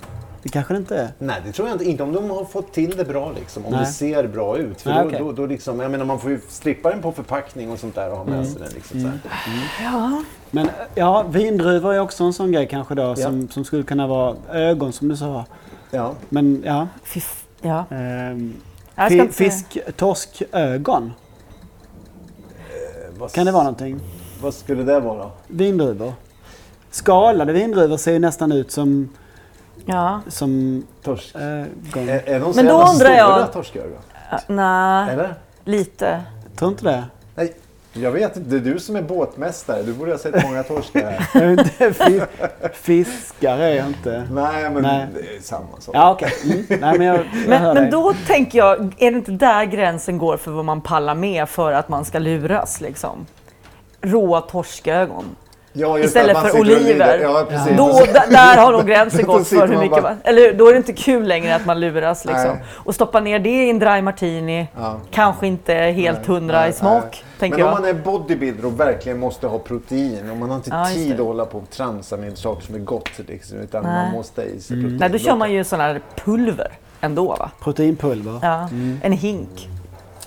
Det 0.43 0.49
kanske 0.49 0.73
det 0.73 0.77
inte 0.77 0.97
är. 0.97 1.09
Nej, 1.19 1.41
det 1.45 1.51
tror 1.51 1.67
jag 1.67 1.75
inte. 1.75 1.85
Inte 1.85 2.03
om 2.03 2.13
de 2.13 2.29
har 2.29 2.45
fått 2.45 2.73
till 2.73 2.97
det 2.97 3.05
bra 3.05 3.31
liksom. 3.31 3.65
Om 3.65 3.71
Nej. 3.71 3.79
det 3.79 3.85
ser 3.85 4.27
bra 4.27 4.57
ut. 4.57 4.81
För 4.81 4.89
Nej, 4.89 4.99
då, 5.01 5.07
okej. 5.07 5.19
då, 5.19 5.31
då 5.31 5.45
liksom, 5.45 5.79
jag 5.79 5.91
menar 5.91 6.05
man 6.05 6.19
får 6.19 6.31
ju 6.31 6.39
strippa 6.49 6.89
den 6.89 7.01
på 7.01 7.11
förpackning 7.11 7.71
och 7.71 7.79
sånt 7.79 7.95
där 7.95 8.11
och 8.11 8.17
ha 8.17 8.23
med 8.25 8.47
sig 8.47 8.61
den. 8.61 8.71
Liksom, 8.73 9.01
så 9.01 9.07
här. 9.07 10.23
Men 10.51 10.69
ja, 10.95 11.23
vindruvor 11.23 11.93
är 11.93 11.99
också 11.99 12.23
en 12.23 12.33
sån 12.33 12.51
grej 12.51 12.67
kanske 12.67 12.95
då 12.95 13.15
som, 13.15 13.49
som 13.49 13.65
skulle 13.65 13.83
kunna 13.83 14.07
vara 14.07 14.35
ögon 14.51 14.93
som 14.93 15.07
du 15.09 15.17
sa. 15.17 15.45
Ja. 15.91 16.13
Men 16.29 16.63
ja. 16.65 16.87
Fy 17.03 17.19
f- 17.19 17.45
ja. 17.61 17.85
ehm, 17.91 18.53
fi, 19.09 19.17
inte 19.17 19.33
säga- 19.33 19.49
fisk, 19.51 19.77
torskögon. 19.97 21.11
Vad, 23.17 23.31
Kan 23.31 23.45
det 23.45 23.51
vara 23.51 23.63
någonting? 23.63 23.99
Vad 24.41 24.53
skulle 24.53 24.83
det 24.83 24.99
vara? 24.99 25.29
Vindruvor. 25.47 26.13
Skalade 26.93 27.53
vindruvor 27.53 27.97
ser 27.97 28.11
ju 28.13 28.19
nästan 28.19 28.51
ut 28.51 28.71
som, 28.71 29.09
Ja. 29.85 30.21
som 30.27 30.83
Torsk? 31.03 31.35
ögon. 31.35 32.09
Är, 32.09 32.29
är 32.29 32.39
de 32.39 32.53
så 32.53 32.57
Men 32.63 32.65
då 32.65 32.71
jävla 32.71 32.89
undrar 32.91 32.93
stora 32.93 33.17
jag- 33.39 33.53
torskögon? 33.53 33.97
Ja, 34.31 34.39
Nej, 34.47 35.13
Eller? 35.13 35.35
lite. 35.63 36.21
Tror 36.55 36.71
inte 36.71 36.83
det? 36.85 37.03
Nej, 37.35 37.53
jag 37.93 38.11
vet 38.11 38.37
inte. 38.37 38.49
Det 38.49 38.55
är 38.69 38.73
du 38.73 38.79
som 38.79 38.95
är 38.95 39.01
båtmästare. 39.01 39.83
Du 39.83 39.93
borde 39.93 40.11
ha 40.11 40.17
sett 40.17 40.43
många 40.43 40.63
torskar 40.63 41.11
här. 41.11 42.69
Fiskare 42.73 43.63
är 43.65 43.75
jag 43.75 43.87
inte. 43.87 44.23
Nej, 44.31 44.69
men 44.69 44.81
Nej. 44.83 45.07
det 45.13 45.19
är 45.37 45.41
samma 45.41 45.79
sak. 45.79 45.95
Ja 45.95 46.11
okej. 46.11 46.31
Mm. 46.43 46.65
Nej 46.81 46.97
men 46.97 47.07
jag, 47.07 47.15
jag 47.17 47.25
Men, 47.47 47.73
men 47.73 47.91
då 47.91 48.13
tänker 48.27 48.57
jag, 48.57 48.79
är 48.97 49.11
det 49.11 49.17
inte 49.17 49.31
där 49.31 49.65
gränsen 49.65 50.17
går 50.17 50.37
för 50.37 50.51
vad 50.51 50.65
man 50.65 50.81
pallar 50.81 51.15
med 51.15 51.49
för 51.49 51.71
att 51.71 51.89
man 51.89 52.05
ska 52.05 52.19
luras 52.19 52.81
liksom? 52.81 53.25
Råa 54.01 54.41
torskögon. 54.41 55.25
Ja, 55.75 55.99
Istället 55.99 56.37
för 56.37 56.59
oliver. 56.59 57.19
Ja, 57.19 57.45
precis. 57.49 57.77
Då, 57.77 58.05
där, 58.29 58.57
har 58.57 58.71
nog 58.71 58.87
gränsen 58.87 59.25
gått 59.25 59.47
för 59.47 59.67
hur 59.67 59.77
mycket 59.77 60.03
man... 60.03 60.15
Eller 60.23 60.53
då 60.53 60.67
är 60.67 60.71
det 60.71 60.77
inte 60.77 60.93
kul 60.93 61.27
längre 61.27 61.55
att 61.55 61.65
man 61.65 61.79
luras 61.79 62.25
liksom. 62.25 62.43
Nej. 62.51 62.63
Och 62.69 62.95
stoppa 62.95 63.19
ner 63.19 63.39
det 63.39 63.49
i 63.65 63.69
en 63.69 63.79
dry 63.79 64.01
martini, 64.01 64.67
Ja. 64.77 64.99
kanske 65.11 65.47
inte 65.47 65.73
helt 65.73 66.17
Nej, 66.17 66.27
hundra 66.27 66.59
nej, 66.59 66.69
i 66.69 66.73
smak, 66.73 67.23
Men 67.39 67.53
om 67.53 67.59
jag. 67.59 67.71
man 67.71 67.85
är 67.85 67.93
bodybuilder 67.93 68.65
och 68.65 68.79
verkligen 68.79 69.19
måste 69.19 69.47
ha 69.47 69.59
protein 69.59 70.29
och 70.31 70.37
man 70.37 70.49
har 70.49 70.57
inte 70.57 70.69
Ja, 70.69 70.85
tid 70.85 71.09
det. 71.09 71.13
att 71.21 71.27
hålla 71.27 71.45
på 71.45 71.57
och 71.57 71.69
tramsa 71.69 72.17
med 72.17 72.37
saker 72.37 72.65
som 72.65 72.75
är 72.75 72.79
gott 72.79 73.09
liksom, 73.27 73.57
utan 73.57 73.83
Nej. 73.83 73.91
man 74.05 74.11
måste 74.11 74.41
ha 74.41 74.47
i 74.47 74.59
sig 74.59 74.77
protein. 74.81 74.97
Nej, 74.99 75.09
då 75.09 75.17
kör 75.17 75.35
man 75.35 75.51
ju 75.53 75.63
sån 75.63 75.79
här 75.79 76.01
pulver 76.25 76.71
ändå 77.01 77.27
va? 77.35 77.51
Proteinpulver. 77.63 78.39
Ja, 78.41 78.69
en 79.01 79.11
hink. 79.11 79.69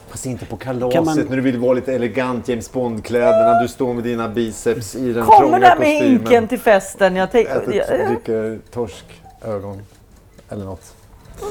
Fast 0.09 0.27
inte 0.27 0.47
på 0.47 0.57
kalaset 0.57 1.05
man- 1.05 1.17
när 1.29 1.37
du 1.37 1.43
vill 1.43 1.59
vara 1.59 1.73
lite 1.73 1.93
elegant 1.95 2.49
James 2.49 2.73
Bond-kläderna. 2.73 3.61
Du 3.63 3.69
står 3.69 3.95
med 3.95 4.05
dina 4.05 4.29
biceps 4.29 4.95
i 4.95 5.13
den 5.13 5.25
Kommer 5.25 5.39
trånga 5.41 5.59
där 5.59 5.77
med 5.77 5.87
kostymen. 5.87 6.11
hinken 6.11 6.49
till 6.49 6.59
festen. 6.61 7.17
Jag 7.17 7.33
tänk, 7.33 7.49
Äter, 7.49 7.75
ja, 7.75 8.07
dricker 8.09 8.59
torskögon 8.71 9.83
eller 10.49 10.65
något. 10.65 10.95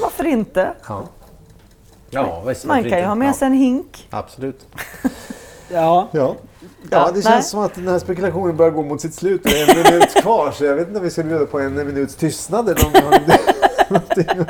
varför 0.01 0.25
inte? 0.25 0.73
Ja, 0.87 1.03
ja 2.09 2.43
visst, 2.47 2.65
Man 2.65 2.83
kan 2.89 2.99
ju 2.99 3.05
ha 3.05 3.15
med 3.15 3.27
ja, 3.29 3.33
sig 3.33 3.45
en 3.45 3.53
hink. 3.53 4.07
Absolut. 4.09 4.65
Ja. 5.69 6.07
Ja. 6.11 6.35
Ja, 6.89 7.05
det 7.07 7.13
nej. 7.13 7.23
känns 7.23 7.49
som 7.49 7.59
att 7.59 7.73
den 7.75 7.87
här 7.87 7.99
spekulationen 7.99 8.57
börjar 8.57 8.71
gå 8.71 8.81
mot 8.83 9.01
sitt 9.01 9.13
slut. 9.13 9.41
Det 9.43 9.61
är 9.61 9.69
en 9.77 9.83
minut 9.93 10.13
kvar, 10.21 10.51
så 10.51 10.65
jag 10.65 10.75
vet 10.75 10.87
inte 10.87 10.97
om 10.99 11.03
vi 11.03 11.09
ska 11.11 11.23
bjuda 11.23 11.45
på 11.45 11.59
en 11.59 11.75
minuts 11.75 12.15
tystnad 12.15 12.69
eller 12.69 12.85
om 12.85 12.91
vi 12.93 12.99
har 12.99 13.11
någonting. 13.89 14.45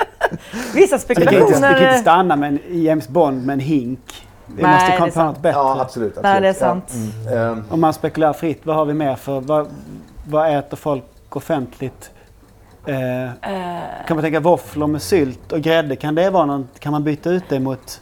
Vissa 0.73 0.97
Vi 1.07 1.15
kan, 1.15 1.23
inte, 1.23 1.35
vi 1.35 1.39
kan 1.39 1.47
inte 1.47 1.57
spekulationer... 1.57 1.97
stanna 1.97 2.35
med 2.35 2.49
en 2.49 2.83
James 2.83 3.07
Bond 3.07 3.45
med 3.45 3.53
en 3.53 3.59
hink. 3.59 4.27
Vi 4.47 4.63
Nej, 4.63 4.73
måste 4.73 4.97
komma 4.97 5.11
på 5.11 5.23
något 5.23 5.41
bättre. 5.41 5.59
Ja, 5.59 5.81
absolut. 5.81 6.09
absolut. 6.09 6.23
Nej, 6.23 6.41
det 6.41 6.47
är 6.47 6.53
sant. 6.53 6.93
Ja. 7.25 7.31
Mm. 7.31 7.51
Ehm, 7.57 7.63
Om 7.69 7.81
man 7.81 7.93
spekulerar 7.93 8.33
fritt, 8.33 8.61
vad 8.63 8.75
har 8.75 8.85
vi 8.85 8.93
mer 8.93 9.15
för... 9.15 9.39
Vad, 9.41 9.67
vad 10.27 10.57
äter 10.57 10.77
folk 10.77 11.03
offentligt 11.29 12.11
Eh, 12.87 13.29
kan 14.07 14.17
man 14.17 14.21
tänka 14.21 14.39
våfflor 14.39 14.87
med 14.87 15.01
sylt 15.01 15.51
och 15.51 15.61
grädde, 15.61 15.95
kan 15.95 16.15
det 16.15 16.29
vara 16.29 16.45
någon, 16.45 16.67
kan 16.79 16.91
man 16.91 17.03
byta 17.03 17.29
ut 17.29 17.43
det 17.49 17.59
mot 17.59 18.01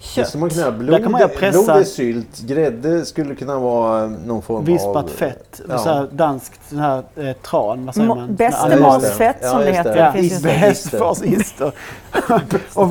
Kött. 0.00 0.28
som 0.28 0.40
man 0.40 0.48
kan 0.50 0.58
göra. 0.58 0.70
Där 0.70 0.78
Blod, 0.78 1.02
kan 1.02 1.12
man 1.12 1.20
pressa- 1.20 1.50
blod 1.64 1.68
är 1.80 1.84
sylt, 1.84 2.38
grädde 2.40 3.04
skulle 3.04 3.34
kunna 3.34 3.58
vara 3.58 4.06
någon 4.06 4.42
form 4.42 4.56
av... 4.58 4.64
vispat 4.64 5.10
fett? 5.10 5.60
Ja. 5.68 5.78
Så 5.78 5.88
här 5.88 6.08
danskt 6.12 6.60
sån 6.68 6.78
här 6.78 7.02
eh, 7.16 7.32
tran, 7.32 7.86
vad 7.86 7.94
säger 7.94 8.08
Mo- 8.08 8.14
man? 8.16 8.34
bäst 8.34 8.58
Sån 8.58 8.68
med 8.68 8.78
här 8.78 8.92
just 8.94 9.02
det. 9.02 9.08
matfett 9.08 9.36
Ja, 9.42 9.48
som 9.50 9.58
det 9.60 9.72
heter. 9.72 9.96
Ja, 10.44 10.50
hästfarsister. 10.50 11.72
och 12.74 12.88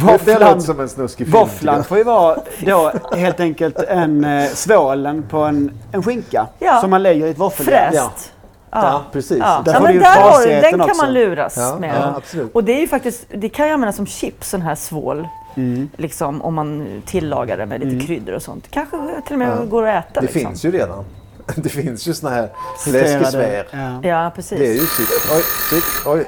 våfflan, 0.00 0.62
som 0.62 0.80
en 0.80 0.88
snuskig 0.88 1.26
film. 1.26 1.38
våfflan 1.38 1.84
får 1.84 1.98
ju 1.98 2.04
vara 2.04 2.38
då 2.66 2.92
helt 3.16 3.40
enkelt 3.40 3.78
en 3.78 4.24
eh, 4.24 4.46
svålen 4.48 5.22
på 5.22 5.38
en, 5.38 5.70
en 5.92 6.02
skinka 6.02 6.46
Ja. 6.58 6.80
som 6.80 6.90
man 6.90 7.02
lägger 7.02 7.26
i 7.26 7.30
ett 7.30 7.38
våffeljärn. 7.38 7.92
Fräst. 7.92 8.32
Ja, 8.72 9.02
precis. 9.12 9.38
Ja. 9.38 9.62
Där 9.64 9.72
Ja, 9.74 9.80
men 9.80 9.98
där 9.98 10.20
har 10.20 10.40
du, 10.46 10.48
den 10.48 10.70
kan 10.70 10.80
också. 10.80 11.02
man 11.04 11.12
luras 11.12 11.54
Ja, 11.56 11.76
med. 11.80 11.94
ja, 12.00 12.14
absolut. 12.16 12.54
Och 12.54 12.64
det 12.64 12.72
är 12.72 12.80
ju 12.80 12.88
faktiskt, 12.88 13.26
det 13.34 13.48
kan 13.48 13.66
ju 13.66 13.72
användas 13.72 13.96
som 13.96 14.06
chips, 14.06 14.50
sån 14.50 14.62
här 14.62 14.74
svål. 14.74 15.28
Mm. 15.56 15.90
Liksom 15.96 16.42
om 16.42 16.54
man 16.54 17.02
tillagar 17.06 17.56
det 17.56 17.66
med 17.66 17.80
lite 17.84 18.06
kryddor 18.06 18.34
och 18.34 18.42
sånt. 18.42 18.66
Kanske 18.70 18.96
till 19.26 19.32
och 19.34 19.38
med 19.38 19.48
Ja. 19.60 19.64
går 19.64 19.86
att 19.86 20.04
äta. 20.10 20.20
Det 20.20 20.26
liksom. 20.26 20.40
finns 20.40 20.64
ju 20.64 20.70
redan. 20.72 21.04
Det 21.56 21.68
finns 21.68 22.08
ju 22.08 22.14
såna 22.14 22.34
här 22.34 22.48
fläskesvär. 22.84 23.66
Ja. 23.70 24.08
Ja, 24.08 24.32
precis. 24.34 24.58
Det 24.58 24.66
är 24.66 24.72
ju 24.74 24.78
typ... 24.80 25.08
Oj, 25.36 25.42
shit, 25.70 25.84
oj. 26.06 26.24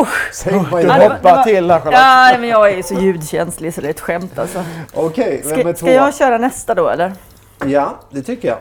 Usch. 0.00 0.32
Säg 0.32 0.52
vad 0.70 0.82
Du 0.84 0.90
hoppar 0.90 1.44
till 1.44 1.70
här 1.70 1.80
Charlotte. 1.80 1.98
Ja, 2.32 2.38
men 2.40 2.48
jag 2.48 2.70
är 2.70 2.82
så 2.82 2.94
ljudkänslig 2.94 3.74
så 3.74 3.80
det 3.80 3.86
är 3.86 3.90
ett 3.90 4.00
skämt 4.00 4.38
alltså. 4.38 4.64
Okej, 4.94 5.42
vem 5.44 5.52
är 5.52 5.62
Ska, 5.62 5.72
två? 5.72 5.76
ska 5.76 5.92
jag 5.92 6.14
köra 6.14 6.38
nästa 6.38 6.74
då 6.74 6.88
eller? 6.88 7.12
Ja, 7.66 7.94
det 8.10 8.22
tycker 8.22 8.48
jag. 8.48 8.58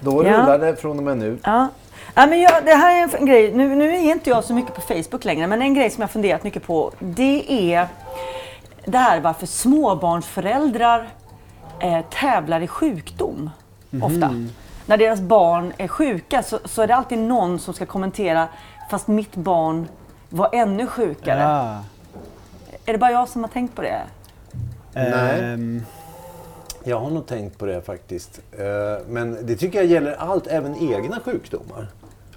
Då 0.00 0.26
Ja. 0.26 0.30
rullar 0.32 0.58
det 0.58 0.76
från 0.76 0.98
och 0.98 1.04
med 1.04 1.18
nu. 1.18 1.38
Ja. 1.44 1.68
Ja, 2.14 2.26
men 2.26 2.40
jag, 2.40 2.64
det 2.64 2.74
här 2.74 2.96
är 2.98 3.02
en, 3.02 3.10
en 3.18 3.26
grej, 3.26 3.52
nu, 3.54 3.74
nu 3.74 3.94
är 3.94 4.00
inte 4.00 4.30
jag 4.30 4.44
så 4.44 4.54
mycket 4.54 4.74
på 4.74 4.80
Facebook 4.80 5.24
längre, 5.24 5.46
men 5.46 5.62
en 5.62 5.74
grej 5.74 5.90
som 5.90 6.00
jag 6.00 6.10
funderat 6.10 6.44
mycket 6.44 6.66
på 6.66 6.92
det 6.98 7.44
är 7.74 7.86
det 8.86 8.98
här 8.98 9.20
varför 9.20 9.46
småbarnsföräldrar 9.46 11.08
eh, 11.80 12.00
tävlar 12.10 12.60
i 12.60 12.66
sjukdom 12.68 13.50
ofta. 14.02 14.34
När 14.86 14.96
deras 14.96 15.20
barn 15.20 15.72
är 15.76 15.88
sjuka 15.88 16.42
så, 16.42 16.58
så 16.64 16.82
är 16.82 16.86
det 16.86 16.94
alltid 16.94 17.18
någon 17.18 17.58
som 17.58 17.74
ska 17.74 17.86
kommentera 17.86 18.48
fast 18.90 19.08
mitt 19.08 19.36
barn 19.36 19.88
var 20.28 20.50
ännu 20.52 20.86
sjukare. 20.86 21.40
Ja. 21.40 21.78
Är 22.86 22.92
det 22.92 22.98
bara 22.98 23.10
jag 23.10 23.28
som 23.28 23.42
har 23.42 23.50
tänkt 23.50 23.74
på 23.76 23.82
det? 23.82 24.02
Nej. 24.94 25.40
Ehm, 25.40 25.82
Jag 26.84 27.00
har 27.00 27.10
nog 27.10 27.26
tänkt 27.26 27.58
på 27.58 27.66
det 27.66 27.82
faktiskt. 27.82 28.40
Eh, 28.58 29.06
Men 29.08 29.46
det 29.46 29.56
tycker 29.56 29.78
jag 29.78 29.86
gäller 29.86 30.12
allt, 30.18 30.46
även 30.46 30.92
egna 30.94 31.20
sjukdomar. 31.24 31.88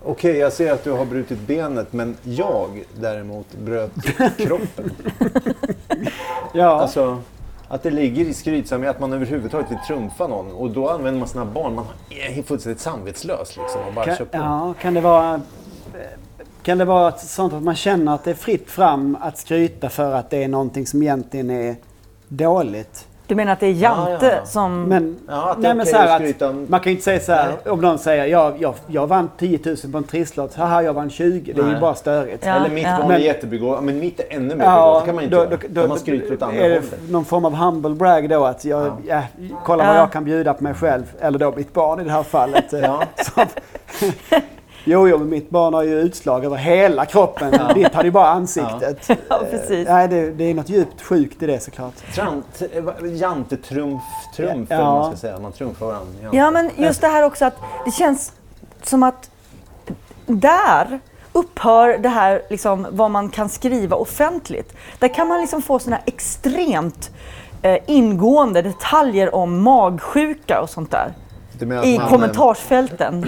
Okej, 0.03 0.37
jag 0.37 0.53
ser 0.53 0.73
att 0.73 0.83
du 0.83 0.91
har 0.91 1.05
brutit 1.05 1.39
benet, 1.39 1.93
men 1.93 2.17
jag 2.23 2.83
däremot 2.99 3.53
bröt 3.53 3.91
kroppen. 4.37 4.91
ja. 6.53 6.81
Alltså, 6.81 7.21
att 7.67 7.83
det 7.83 7.91
ligger 7.91 8.25
i 8.25 8.33
skrytsamhet, 8.33 8.89
att 8.89 8.99
man 8.99 9.13
överhuvudtaget 9.13 9.71
vill 9.71 9.77
trumfa 9.87 10.27
någon. 10.27 10.51
Och 10.51 10.69
då 10.71 10.89
använder 10.89 11.19
man 11.19 11.27
sina 11.27 11.45
barn. 11.45 11.75
Man 11.75 11.85
är 12.09 12.43
fullständigt 12.43 12.81
samvetslös 12.81 13.57
liksom 13.57 13.81
och 13.87 13.93
bara 13.93 14.05
kan, 14.05 14.15
kör 14.15 14.25
på. 14.25 14.37
ja, 14.37 14.73
kan 14.81 14.93
det 14.93 15.01
vara 15.01 15.41
kan 16.63 16.77
det 16.77 16.85
vara 16.85 17.11
sånt 17.17 17.53
att 17.53 17.63
man 17.63 17.75
känner 17.75 18.15
att 18.15 18.23
det 18.23 18.31
är 18.31 18.35
fritt 18.35 18.71
fram 18.71 19.17
att 19.21 19.37
skryta 19.37 19.89
för 19.89 20.13
att 20.13 20.29
det 20.29 20.43
är 20.43 20.47
någonting 20.47 20.87
som 20.87 21.01
egentligen 21.01 21.49
är 21.49 21.75
dåligt? 22.27 23.07
Du 23.29 23.35
menar 23.35 23.53
att 23.53 23.59
det 23.59 23.67
är 23.67 23.71
Jante 23.71 24.11
Ja, 24.11 24.17
ja, 24.21 24.35
ja. 24.39 24.45
som... 24.45 24.83
Men, 24.83 25.19
Ja, 25.27 25.55
nej, 25.59 25.73
men 25.75 25.85
så 25.85 25.97
här 25.97 26.29
att 26.29 26.41
om- 26.41 26.65
man 26.69 26.79
kan 26.79 26.91
ju 26.91 26.95
inte 26.95 27.03
säga 27.03 27.19
så 27.19 27.31
här 27.31 27.53
om 27.71 27.81
någon 27.81 27.99
säger 27.99 28.25
jag, 28.25 28.61
jag, 28.61 28.73
jag 28.87 29.07
vann 29.07 29.29
10 29.37 29.59
000 29.65 29.75
på 29.91 29.97
en 29.97 30.03
trisslott, 30.03 30.55
haha 30.55 30.81
jag 30.83 30.93
vann 30.93 31.09
20. 31.09 31.53
Det 31.53 31.61
är 31.61 31.65
ju 31.65 31.71
Nej. 31.71 31.81
bara 31.81 31.95
störigt. 31.95 32.45
Ja. 32.45 32.55
Eller 32.55 32.69
mitt 32.69 32.85
barn 32.85 33.01
är 33.03 33.07
Men- 33.07 33.21
jättebegåvad, 33.21 33.83
men 33.83 33.99
mitt 33.99 34.19
är 34.19 34.25
ännu 34.29 34.55
mer 34.55 34.55
begåvat. 34.55 35.01
Det 35.01 35.05
kan 35.05 35.15
man 35.15 35.23
inte 35.23 35.35
då, 35.35 35.41
göra. 35.41 35.49
då, 35.49 35.57
Då, 35.69 35.81
då, 35.81 35.87
man 35.87 35.99
skryter 35.99 36.33
åt 36.33 36.41
andra 36.41 36.57
är 36.57 36.69
det 36.69 36.75
hållet. 36.75 36.99
någon 37.09 37.25
form 37.25 37.45
av 37.45 37.53
humble 37.55 37.95
brag 37.95 38.29
då 38.29 38.45
att 38.45 38.65
jag, 38.65 38.91
ja. 39.07 39.21
kolla 39.65 39.83
vad 39.85 39.95
Ja. 39.95 39.99
jag 39.99 40.11
kan 40.11 40.23
bjuda 40.25 40.53
på 40.53 40.63
mig 40.63 40.73
själv. 40.73 41.03
Eller 41.21 41.39
då 41.39 41.53
mitt 41.55 41.73
barn 41.73 41.99
i 41.99 42.03
det 42.03 42.11
här 42.11 42.23
fallet. 42.23 42.65
Ja. 42.71 43.03
Som, 43.35 43.45
jo, 44.83 45.07
jo, 45.07 45.17
men 45.17 45.29
mitt 45.29 45.49
barn 45.49 45.73
har 45.73 45.83
ju 45.83 45.99
utslag 45.99 46.45
över 46.45 46.55
hela 46.57 47.05
kroppen. 47.05 47.53
Ditt 47.75 47.93
hade 47.93 48.07
ju 48.07 48.11
bara 48.11 48.27
ansiktet. 48.27 49.09
Ja, 49.29 49.41
precis. 49.51 49.87
Nej, 49.87 50.07
det, 50.07 50.31
det 50.31 50.43
är 50.43 50.53
något 50.53 50.69
djupt 50.69 51.01
sjukt 51.01 51.43
i 51.43 51.45
det 51.47 51.59
såklart. 51.59 51.93
Trant, 52.15 52.61
eh, 52.73 52.83
Jantetrumf, 53.13 54.01
trumf 54.35 54.67
Ja. 54.69 54.75
eller 54.75 54.85
vad 54.85 54.99
man 55.01 55.11
ska 55.11 55.17
säga. 55.17 55.39
Man 55.39 55.51
trumfar 55.51 55.85
varandra. 55.85 56.13
Jante. 56.21 56.37
Ja, 56.37 56.51
men 56.51 56.71
just 56.77 57.01
det 57.01 57.07
här 57.07 57.23
också 57.23 57.45
att 57.45 57.55
det 57.85 57.91
känns 57.91 58.31
som 58.83 59.03
att 59.03 59.29
där 60.25 60.99
upphör 61.33 61.97
det 61.97 62.09
här 62.09 62.41
liksom, 62.49 62.87
vad 62.91 63.11
man 63.11 63.29
kan 63.29 63.49
skriva 63.49 63.95
offentligt. 63.95 64.73
Där 64.99 65.07
kan 65.07 65.27
man 65.27 65.41
liksom 65.41 65.61
få 65.61 65.79
såna 65.79 65.97
extremt 66.05 67.09
eh, 67.61 67.77
ingående 67.87 68.61
detaljer 68.61 69.35
om 69.35 69.61
magsjuka 69.61 70.61
och 70.61 70.69
sånt 70.69 70.91
där. 70.91 71.13
I 71.61 71.65
man, 71.65 71.77
eh, 71.83 72.09
kommentarsfälten. 72.09 73.25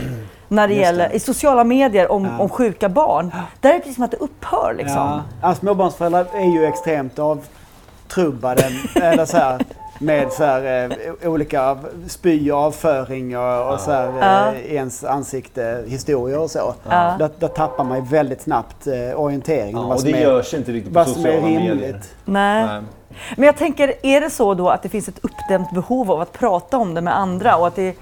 När 0.52 0.68
det 0.68 0.74
Just 0.74 0.86
gäller, 0.86 1.10
det. 1.10 1.16
i 1.16 1.20
sociala 1.20 1.64
medier 1.64 2.12
om, 2.12 2.26
Ja. 2.26 2.40
om 2.44 2.50
sjuka 2.50 2.90
barn. 2.90 3.32
Där 3.60 3.70
är 3.70 3.74
det 3.74 3.80
precis 3.80 3.96
som 3.96 4.04
att 4.04 4.12
det 4.12 4.18
upphör 4.18 4.74
liksom. 4.78 4.98
Ja. 4.98 5.22
Ja, 5.42 5.56
småbarnsföräldrar 5.56 6.26
är 6.34 6.54
ju 6.54 6.66
extremt 6.66 7.20
avtrubbade 7.20 8.64
eller 8.96 9.26
så 9.26 9.38
här, 9.38 9.62
med 10.00 10.32
så 10.32 10.44
här, 10.44 10.90
eh, 11.22 11.30
olika 11.32 11.78
spy 12.08 12.52
och 12.52 12.58
avföring 12.60 13.38
och, 13.38 13.74
och 13.74 13.80
så 13.80 13.92
här, 13.92 14.12
Ja. 14.22 14.48
eh, 14.54 14.74
ens 14.76 15.04
ansikte, 15.04 15.84
historier 15.88 16.40
och 16.40 16.52
så. 16.52 16.74
Ja. 16.90 17.16
Där, 17.20 17.30
där 17.40 17.48
tappar 17.48 17.84
man 17.84 17.98
ju 17.98 18.04
väldigt 18.06 18.42
snabbt 18.42 18.88
eh, 18.88 19.20
orienteringen. 19.20 19.78
Ja, 19.88 19.94
och 19.94 20.00
som 20.00 20.12
det 20.12 20.18
är, 20.18 20.22
görs 20.22 20.54
inte 20.54 20.72
riktigt 20.72 20.94
på 20.94 21.00
vad 21.00 21.08
som 21.08 21.26
är 21.26 21.32
sociala 21.32 21.48
medier. 21.48 21.72
rimligt. 21.76 22.16
Nej. 22.26 22.66
Nej. 22.66 22.82
Men 23.36 23.46
jag 23.46 23.58
tänker, 23.58 23.94
är 24.04 24.22
det 24.22 24.30
så 24.30 24.54
då 24.54 24.70
att 24.70 24.84
det 24.84 24.90
finns 24.90 25.08
ett 25.08 25.20
uppdämt 25.22 25.72
behov 25.74 26.12
av 26.12 26.22
att 26.22 26.32
prata 26.34 26.78
om 26.78 26.94
det 26.94 27.02
med 27.02 27.18
andra 27.18 27.56
och 27.56 27.68
att 27.68 27.76
det 27.76 27.96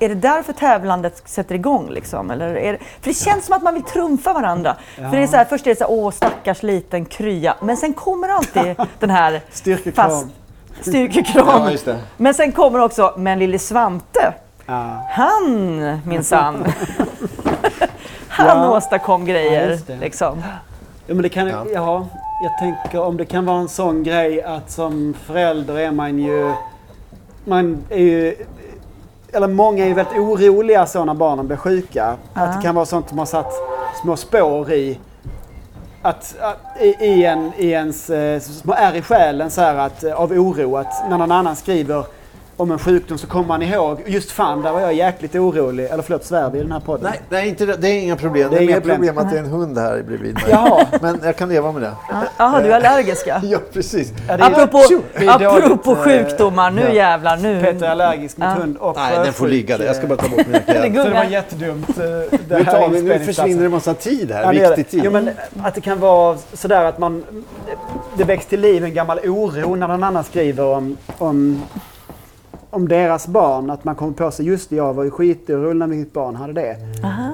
är 0.00 0.08
det 0.08 0.14
därför 0.14 0.52
tävlandet 0.52 1.22
sätter 1.24 1.54
igång? 1.54 1.90
Liksom? 1.90 2.30
Eller 2.30 2.54
är 2.56 2.72
det, 2.72 2.78
för 2.78 3.08
det 3.08 3.14
känns 3.14 3.46
som 3.46 3.56
att 3.56 3.62
man 3.62 3.74
vill 3.74 3.82
trumfa 3.82 4.32
varandra. 4.32 4.76
För 4.96 5.10
det 5.16 5.22
är 5.22 5.26
så 5.26 5.36
här, 5.36 5.44
först 5.44 5.66
är 5.66 5.70
det 5.70 5.76
så 5.78 5.84
här, 5.84 5.90
åh 5.92 6.10
stackars 6.10 6.62
liten 6.62 7.04
krya. 7.04 7.54
Men 7.60 7.76
sen 7.76 7.92
kommer 7.92 8.28
alltid 8.28 8.76
den 8.98 9.10
här 9.10 9.40
Styrkekram. 9.50 10.10
fast 10.10 10.26
styrkekram. 10.80 11.46
Ja, 11.46 11.70
just 11.70 11.84
det. 11.84 11.98
Men 12.16 12.34
sen 12.34 12.52
kommer 12.52 12.78
också, 12.78 13.14
men 13.16 13.38
lille 13.38 13.58
Svante, 13.58 14.32
Ja. 14.66 15.06
han 15.10 16.00
minsann. 16.04 16.64
han 18.28 18.46
Ja. 18.62 18.76
åstadkom 18.76 19.20
Ja, 19.26 19.32
grejer. 19.34 19.78
det. 19.86 19.96
liksom. 19.96 20.42
Ja, 21.06 21.14
men 21.14 21.22
det 21.22 21.28
kan, 21.28 21.46
Ja. 21.48 21.64
ja. 21.74 22.06
jag 22.42 22.58
tänker 22.58 23.00
om 23.02 23.16
det 23.16 23.24
kan 23.24 23.46
vara 23.46 23.58
en 23.60 23.68
sån 23.68 24.02
grej 24.02 24.42
att 24.42 24.70
som 24.70 25.14
förälder 25.26 25.78
är 25.78 25.90
man 25.90 26.18
ju... 26.18 26.52
Man 27.44 27.84
är 27.90 27.98
ju... 27.98 28.34
Eller 29.32 29.48
många 29.48 29.84
är 29.84 29.88
ju 29.88 29.94
väldigt 29.94 30.18
oroliga 30.18 30.86
så 30.86 31.04
när 31.04 31.14
barnen 31.14 31.46
blir 31.46 31.56
sjuka. 31.56 32.16
Att 32.34 32.56
det 32.56 32.62
kan 32.62 32.74
vara 32.74 32.86
sånt 32.86 33.08
som 33.08 33.18
har 33.18 33.26
satt 33.26 33.52
små 34.02 34.16
spår 34.16 34.72
i... 34.72 34.98
Att, 36.02 36.36
att 36.40 36.56
i, 36.80 36.86
i, 36.86 37.24
en, 37.24 37.52
i 37.56 37.70
ens 37.70 38.10
eh, 38.10 38.40
små 38.40 38.74
ärr 38.74 38.96
i 38.96 39.02
själen 39.02 39.50
så 39.50 39.60
här 39.60 39.74
att, 39.74 40.04
eh, 40.04 40.12
av 40.12 40.32
oro 40.32 40.76
att 40.76 41.10
när 41.10 41.18
någon 41.18 41.32
annan 41.32 41.56
skriver 41.56 42.04
om 42.60 42.70
en 42.70 42.78
sjukdom 42.78 43.18
så 43.18 43.26
kommer 43.26 43.46
man 43.48 43.62
ihåg, 43.62 44.00
just 44.06 44.30
fan 44.30 44.62
där 44.62 44.72
var 44.72 44.80
jag 44.80 44.94
jäkligt 44.94 45.34
orolig. 45.34 45.84
Eller 45.86 46.02
förlåt, 46.02 46.24
svär 46.24 46.50
vi 46.50 46.58
i 46.58 46.62
den 46.62 46.72
här 46.72 46.80
podden? 46.80 47.10
Nej, 47.10 47.20
nej 47.28 47.48
inte 47.48 47.66
det. 47.66 47.76
det 47.76 47.88
är 47.88 48.00
inga 48.00 48.16
problem. 48.16 48.50
Det 48.50 48.56
Det 48.56 48.56
är 48.56 48.60
är, 48.60 48.62
inga 48.64 48.74
mer 48.74 48.80
problem. 48.80 48.96
problem 48.96 49.18
att 49.18 49.30
det 49.32 49.38
är 49.38 49.42
en 49.44 49.50
hund 49.50 49.78
här 49.78 50.02
bredvid 50.02 50.34
mig. 50.34 50.44
Jaha. 50.50 50.86
Men 51.00 51.20
jag 51.24 51.36
kan 51.36 51.48
leva 51.48 51.72
med 51.72 51.82
det. 51.82 51.92
Jaha, 52.36 52.60
du 52.62 52.72
är 52.72 52.76
allergiska? 52.76 53.40
Ja, 53.44 53.58
precis. 53.72 54.12
Ja, 54.28 54.36
det 54.36 54.42
är- 54.42 54.46
Apropå, 54.52 54.82
Det 55.18 55.24
är 55.26 55.46
apropå 55.46 55.90
eh, 55.92 55.96
sjukdomar, 55.98 56.70
nu 56.70 56.82
ja. 56.82 56.92
jävlar. 56.92 57.36
Nu. 57.36 57.62
Peter 57.62 57.86
är 57.86 57.90
allergisk 57.90 58.36
mot 58.36 58.48
Ja. 58.48 58.54
hund 58.54 58.76
och 58.76 58.96
Nej, 58.96 59.18
den 59.24 59.32
får 59.32 59.48
ligga 59.48 59.78
där. 59.78 59.84
Jag 59.86 59.94
ska 59.96 60.02
eh, 60.04 60.08
bara 60.08 60.18
ta 60.18 60.28
bort 60.28 60.46
mina 60.46 60.58
Det 60.66 60.72
kläder. 60.72 61.02
Så 61.04 61.08
det 61.08 61.14
var 61.14 61.24
jättedumt. 61.24 61.88
eh, 61.88 61.94
Det 62.48 62.58
Nu, 62.58 62.64
tar 62.64 62.88
vi, 62.88 63.02
nu 63.02 63.18
försvinner 63.18 63.58
det 63.58 63.64
en 63.64 63.70
massa 63.70 63.94
tid 63.94 64.30
här. 64.30 64.42
Ja, 64.42 64.52
det 64.52 64.68
Viktig 64.76 64.84
det. 64.84 64.90
tid. 64.90 65.00
Jo, 65.04 65.10
men 65.10 65.30
att 65.62 65.74
det 65.74 65.80
kan 65.80 66.00
vara 66.00 66.36
sådär 66.52 66.84
att 66.84 66.98
man... 66.98 67.24
Det 68.16 68.24
väcks 68.24 68.46
till 68.46 68.60
liv 68.60 68.84
en 68.84 68.94
gammal 68.94 69.18
oro 69.18 69.74
när 69.74 69.88
någon 69.88 70.02
annan 70.04 70.24
skriver 70.24 70.64
om, 70.64 70.96
om, 71.18 71.62
om 72.70 72.88
deras 72.88 73.26
barn. 73.26 73.70
Att 73.70 73.84
man 73.84 73.94
kommer 73.94 74.12
på 74.12 74.30
sig, 74.30 74.46
just 74.46 74.70
det, 74.70 74.76
jag 74.76 74.94
var 74.94 75.04
ju 75.04 75.10
skitorolig 75.10 75.76
när 75.76 75.86
mitt 75.86 76.12
barn 76.12 76.36
hade 76.36 76.52
det. 76.52 76.76
Aha. 77.04 77.30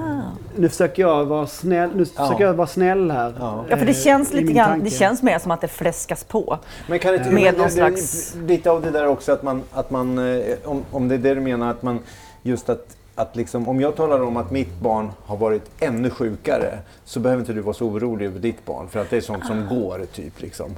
Nu 0.55 0.69
försöker 0.69 1.01
jag 1.01 1.25
vara 1.25 1.47
snäll, 1.47 1.89
nu 1.95 2.05
försöker 2.05 2.45
jag 2.45 2.53
vara 2.53 2.67
snäll 2.67 3.11
här. 3.11 3.33
Ja. 3.39 3.65
Ja, 3.69 3.77
för 3.77 3.85
det 3.85 3.91
eh, 3.91 3.97
känns 3.97 4.33
lite 4.33 4.53
grann, 4.53 4.69
tanke. 4.69 4.85
det 4.85 4.91
känns 4.91 5.23
mer 5.23 5.39
som 5.39 5.51
att 5.51 5.61
det 5.61 5.67
fläskas 5.67 6.23
på. 6.23 6.57
Men 6.87 6.99
kan 6.99 7.13
inte, 7.15 7.31
Med 7.31 7.43
men 7.43 7.61
någon 7.61 7.71
slags- 7.71 8.35
Lite 8.35 8.71
av 8.71 8.81
det 8.81 8.91
där 8.91 9.07
också 9.07 9.31
att 9.31 9.43
man, 9.43 9.63
att 9.71 9.91
man 9.91 10.17
eh, 10.17 10.41
om, 10.65 10.83
om 10.91 11.07
det 11.07 11.15
är 11.15 11.19
det 11.19 11.35
du 11.35 11.41
menar, 11.41 11.71
att 11.71 11.83
man 11.83 11.99
just 12.43 12.69
att, 12.69 12.97
att 13.15 13.35
liksom, 13.35 13.67
om 13.69 13.81
jag 13.81 13.95
talar 13.95 14.21
om 14.21 14.37
att 14.37 14.51
mitt 14.51 14.79
barn 14.79 15.09
har 15.25 15.37
varit 15.37 15.63
ännu 15.79 16.09
sjukare 16.09 16.77
så 17.05 17.19
behöver 17.19 17.39
inte 17.41 17.53
du 17.53 17.61
vara 17.61 17.73
så 17.73 17.85
orolig 17.85 18.25
över 18.25 18.39
ditt 18.39 18.65
barn 18.65 18.87
för 18.89 18.99
att 18.99 19.09
det 19.09 19.17
är 19.17 19.21
sånt 19.21 19.45
som 19.45 19.67
går 19.67 20.05
typ 20.13 20.41
liksom. 20.41 20.75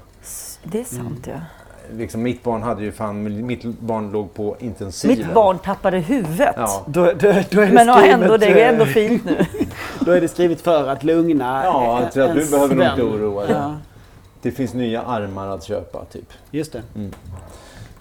Det 0.64 0.80
är 0.80 0.84
sant 0.84 1.28
ja. 1.28 1.34
Liksom 1.98 2.22
mitt 2.24 2.44
barn 2.44 2.62
hade 2.64 2.84
ju 2.84 2.92
fan, 2.92 3.46
mitt 3.46 3.64
barn 3.64 4.12
låg 4.12 4.34
på 4.34 4.56
intensiven. 4.60 5.18
Mitt 5.18 5.34
barn 5.34 5.60
tappade 5.60 5.98
huvudet. 5.98 6.54
Ja. 6.58 6.84
Då, 6.86 7.06
då, 7.06 7.12
då 7.20 7.30
är 7.30 7.44
det 7.52 7.72
Men 7.74 7.88
har 7.88 8.00
skrivet, 8.00 8.22
ändå, 8.22 8.38
det 8.38 8.46
är 8.46 8.58
eh, 8.58 8.70
ändå 8.70 8.86
fint 8.86 9.26
nu. 9.26 9.46
Då 10.00 10.12
är 10.12 10.22
det 10.22 10.28
skrivet 10.28 10.62
för 10.62 10.88
att 10.88 11.04
lugna 11.04 11.62
Ja, 11.66 11.98
en- 11.98 12.04
alltså 12.04 12.22
att 12.22 12.36
du 12.36 12.50
behöver 12.52 12.76
nog 12.76 12.86
inte 12.86 13.04
oroa 13.04 13.46
dig. 13.46 13.56
Ja, 13.60 13.76
Det 14.42 14.52
finns 14.52 14.74
nya 14.74 15.02
armar 15.02 15.48
att 15.48 15.64
köpa, 15.64 16.06
typ. 16.06 16.30
just 16.52 16.74
det. 16.74 16.82
Så, 16.94 17.00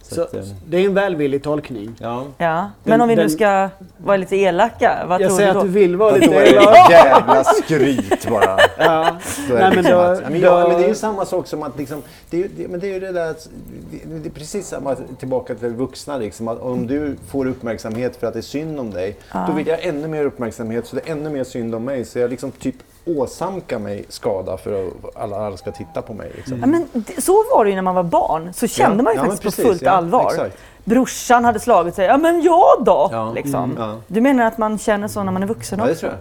Så, 0.09 0.23
att, 0.23 0.35
eh, 0.35 0.41
det 0.67 0.77
är 0.77 0.85
en 0.85 0.95
välvillig 0.95 1.43
tolkning. 1.43 1.95
ja. 2.01 2.25
Ja. 2.39 2.71
Men 2.85 3.01
om 3.01 3.09
vi 3.09 3.17
nu 3.17 3.29
ska 3.29 3.69
vara 3.99 4.17
lite 4.17 4.37
elaka, 4.37 5.05
vad 5.09 5.21
Jag 5.21 5.29
tror 5.29 5.39
säger 5.39 5.53
du 5.53 5.59
att 5.59 5.65
då? 5.65 5.67
du 5.67 5.73
vill 5.73 5.97
vara 5.97 6.11
Då 6.13 6.17
lite 6.19 6.35
är 6.35 6.41
det 6.45 6.51
elak. 6.51 6.91
jävla 6.91 7.45
skryt 7.45 8.31
bara. 8.31 8.59
Ja. 8.79 9.17
Nej, 9.51 9.71
det 9.71 9.83
men 9.83 9.85
då- 9.85 9.99
att, 9.99 10.21
ja, 10.23 10.31
men, 10.31 10.41
ja, 10.41 10.61
då- 10.63 10.69
men 10.69 10.79
det 10.79 10.85
är 10.85 10.89
ju 10.89 10.95
samma 10.95 11.25
sak 11.25 11.47
som 11.47 11.63
att 11.63 11.79
liksom, 11.79 12.03
det 12.31 12.45
är, 12.45 12.49
det, 12.57 12.69
men 12.69 12.81
det 12.81 12.87
är 12.89 12.95
ju 12.95 13.01
det 13.01 13.13
där 13.13 13.31
att, 13.31 13.49
det, 13.91 14.19
det 14.19 14.29
är 14.29 14.31
precis 14.31 14.67
samma 14.69 14.95
tillbaka 15.19 15.55
till 15.55 15.69
vuxna 15.69 16.17
liksom, 16.17 16.49
att 16.49 16.61
om 16.63 16.87
du 16.87 17.17
får 17.31 17.47
uppmärksamhet 17.47 18.17
för 18.17 18.27
att 18.27 18.33
det 18.33 18.41
är 18.41 18.43
synd 18.43 18.81
om 18.81 18.91
dig, 18.91 19.17
då 19.47 19.53
vill 19.53 19.67
jag 19.67 19.85
ännu 19.85 20.09
mer 20.09 20.25
uppmärksamhet 20.25 20.87
så 20.87 20.97
det 20.97 21.09
är 21.09 21.13
ännu 21.13 21.31
mer 21.31 21.45
synd 21.45 21.75
om 21.75 21.85
mig. 21.85 22.05
Så 22.05 22.19
jag 22.19 22.31
liksom 22.31 22.51
typ 22.51 22.75
åsamkar 23.17 23.79
mig 23.79 24.05
skada 24.09 24.57
för 24.57 24.87
att 24.87 24.93
alla, 25.17 25.37
alla 25.47 25.57
ska 25.57 25.71
titta 25.73 26.03
på 26.03 26.15
mig. 26.15 26.33
Liksom. 26.37 26.61
Ja, 26.61 26.67
men 26.67 26.87
det- 26.93 27.23
så 27.23 27.45
var 27.55 27.65
det 27.65 27.71
ju 27.71 27.75
när 27.75 27.83
man 27.83 27.95
var 27.95 28.03
barn. 28.03 28.53
Så 28.55 28.67
kände 28.67 28.97
Ja, 28.97 29.03
man 29.03 29.13
ju 29.13 29.19
ja, 29.19 29.23
faktiskt 29.25 29.43
precis, 29.43 29.65
på 29.65 29.69
fullt 29.69 29.83
ja, 29.83 29.91
allvar. 29.91 30.31
exakt. 30.31 30.57
Brorsan 30.85 31.45
hade 31.45 31.61
slagit 31.61 31.95
sig. 31.95 32.07
Ja, 32.07 32.17
men 32.19 32.43
jag 32.43 32.85
då? 32.85 33.09
Ja, 33.13 33.33
Liksom. 33.33 33.65
mm, 33.65 33.77
ja. 33.79 33.97
Du 34.07 34.21
menar 34.21 34.45
att 34.45 34.59
man 34.59 34.79
känner 34.79 35.09
så 35.09 35.23
när 35.23 35.33
man 35.33 35.43
är 35.43 35.47
vuxen 35.47 35.79
Ja, 35.79 35.85
det 35.85 35.91
också? 35.91 36.01
tror 36.01 36.19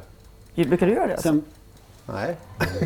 jag. 0.56 0.68
Brukar 0.68 0.88
du 0.88 0.94
göra 0.94 1.08
det? 1.08 1.14
Alltså? 1.14 1.28
Sen, 1.30 1.44
Nej. 2.14 2.36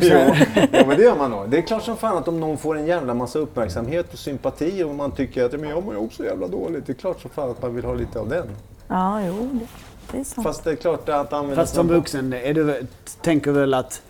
jo, 0.72 0.86
men 0.86 0.96
det 0.96 1.02
gör 1.02 1.16
man 1.16 1.30
nog. 1.30 1.50
Det 1.50 1.58
är 1.58 1.62
klart 1.62 1.82
som 1.82 1.96
fan 1.96 2.16
att 2.18 2.28
om 2.28 2.40
någon 2.40 2.58
får 2.58 2.78
en 2.78 2.86
jävla 2.86 3.14
massa 3.14 3.38
uppmärksamhet 3.38 4.12
och 4.12 4.18
sympati 4.18 4.82
och 4.84 4.94
man 4.94 5.10
tycker 5.10 5.44
att 5.44 5.52
men 5.52 5.70
jag 5.70 5.84
mår 5.84 5.96
också 6.04 6.24
jävla 6.24 6.46
dåligt. 6.48 6.86
Det 6.86 6.92
är 6.92 6.94
klart 6.94 7.20
som 7.20 7.30
fan 7.30 7.50
att 7.50 7.62
man 7.62 7.74
vill 7.74 7.84
ha 7.84 7.94
lite 7.94 8.20
av 8.20 8.28
den. 8.28 8.46
Ja, 8.88 9.20
jo, 9.26 9.48
det, 9.52 9.66
det 10.10 10.18
är 10.18 10.24
sant. 10.24 10.46
Fast 10.46 10.64
det 10.64 10.70
är 10.70 10.76
klart 10.76 11.08
att 11.08 11.32
använda 11.32 11.56
fast 11.62 11.74
som 11.74 11.88
vuxen 11.88 12.32
är 12.32 12.54
du, 12.54 12.86
tänker 13.22 13.52
väl 13.52 13.74
att 13.74 14.02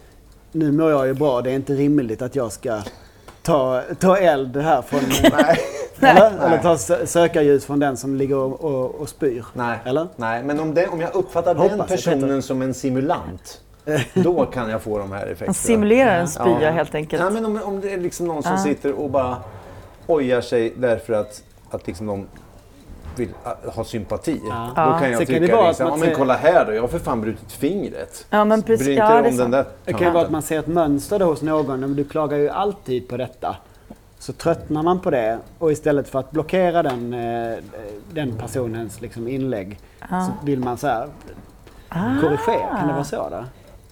nu 0.52 0.72
mår 0.72 0.90
jag 0.90 1.06
ju 1.06 1.14
bra, 1.14 1.40
det 1.42 1.50
är 1.50 1.54
inte 1.54 1.72
rimligt 1.74 2.22
att 2.22 2.36
jag 2.36 2.52
ska 2.52 2.78
ta, 3.42 3.82
ta 3.98 4.16
eld 4.16 4.56
här 4.56 4.82
från... 4.82 5.00
Nej. 5.32 5.58
Eller, 6.00 6.26
eller 6.30 6.48
Nej. 6.48 6.62
ta 6.62 6.74
sö- 6.76 7.06
sökarljus 7.06 7.64
från 7.64 7.78
den 7.80 7.96
som 7.96 8.16
ligger 8.16 8.36
och, 8.36 8.64
och, 8.64 8.94
och 8.94 9.08
spyr. 9.08 9.44
Nej. 9.52 9.78
Eller? 9.84 10.08
Nej, 10.16 10.42
men 10.42 10.60
om, 10.60 10.74
den, 10.74 10.88
om 10.88 11.00
jag 11.00 11.14
uppfattar 11.14 11.54
Hoppas 11.54 11.76
den 11.78 11.86
personen 11.86 12.42
som 12.42 12.62
en 12.62 12.74
simulant, 12.74 13.60
då 14.14 14.46
kan 14.46 14.70
jag 14.70 14.82
få 14.82 14.98
de 14.98 15.12
här 15.12 15.22
effekterna. 15.26 15.46
Man 15.48 15.54
simulerar 15.54 16.18
en 16.20 16.28
spya 16.28 16.58
Ja. 16.60 16.70
helt 16.70 16.94
enkelt. 16.94 17.22
Ja, 17.22 17.30
men 17.30 17.44
om, 17.46 17.62
om 17.62 17.80
det 17.80 17.92
är 17.92 17.98
liksom 17.98 18.26
någon 18.26 18.42
som 18.42 18.52
Ja. 18.52 18.58
sitter 18.58 18.92
och 18.92 19.10
bara 19.10 19.36
ojar 20.06 20.40
sig 20.40 20.72
därför 20.76 21.12
att, 21.12 21.42
att 21.70 21.86
liksom 21.86 22.06
de 22.06 22.26
vill 23.18 23.28
äh, 23.44 23.72
ha 23.74 23.84
sympati. 23.84 24.40
Ja. 24.48 24.70
Då 24.76 24.82
Ja. 24.82 24.98
kan 24.98 25.10
jag 25.10 25.20
Så 25.20 25.26
kan 25.26 25.34
det 25.34 25.40
tycka 25.40 25.56
vara 25.56 25.68
liksom, 25.68 25.86
att 25.86 25.92
ja, 25.92 25.96
man 25.96 26.06
men 26.08 26.16
kolla 26.16 26.34
här 26.34 26.64
då, 26.66 26.74
jag 26.74 26.80
har 26.80 26.88
för 26.88 26.98
fan 26.98 27.20
brutit 27.20 27.52
fingret. 27.52 28.26
Ja, 28.30 28.44
men 28.44 28.62
precis. 28.62 28.86
Bry 28.86 28.92
inte 28.94 29.04
Ja, 29.04 29.22
det 29.22 29.28
om 29.28 29.36
den 29.36 29.50
där 29.50 29.64
Det 29.84 29.92
kan 29.92 30.06
ju 30.06 30.10
vara 30.12 30.24
att 30.24 30.30
man 30.30 30.42
ser 30.42 30.58
ett 30.58 30.66
mönster 30.66 31.18
då 31.18 31.24
hos 31.24 31.42
någon, 31.42 31.80
men 31.80 31.96
du 31.96 32.04
klagar 32.04 32.38
ju 32.38 32.48
alltid 32.50 33.08
på 33.08 33.16
detta. 33.16 33.56
Så 34.18 34.32
tröttnar 34.32 34.82
man 34.82 35.00
på 35.00 35.10
det 35.10 35.38
och 35.58 35.72
istället 35.72 36.08
för 36.08 36.18
att 36.18 36.30
blockera 36.30 36.82
den, 36.82 37.14
eh, 37.14 37.58
den 38.12 38.32
personens 38.38 39.00
liksom 39.00 39.28
inlägg 39.28 39.78
så 40.08 40.32
vill 40.46 40.58
man 40.60 40.76
så 40.78 40.86
här 40.86 41.08
korrigera. 42.20 42.76
Kan 42.78 42.88
det 42.88 42.94
vara 42.94 43.04
så? 43.04 43.28
Då? 43.30 43.44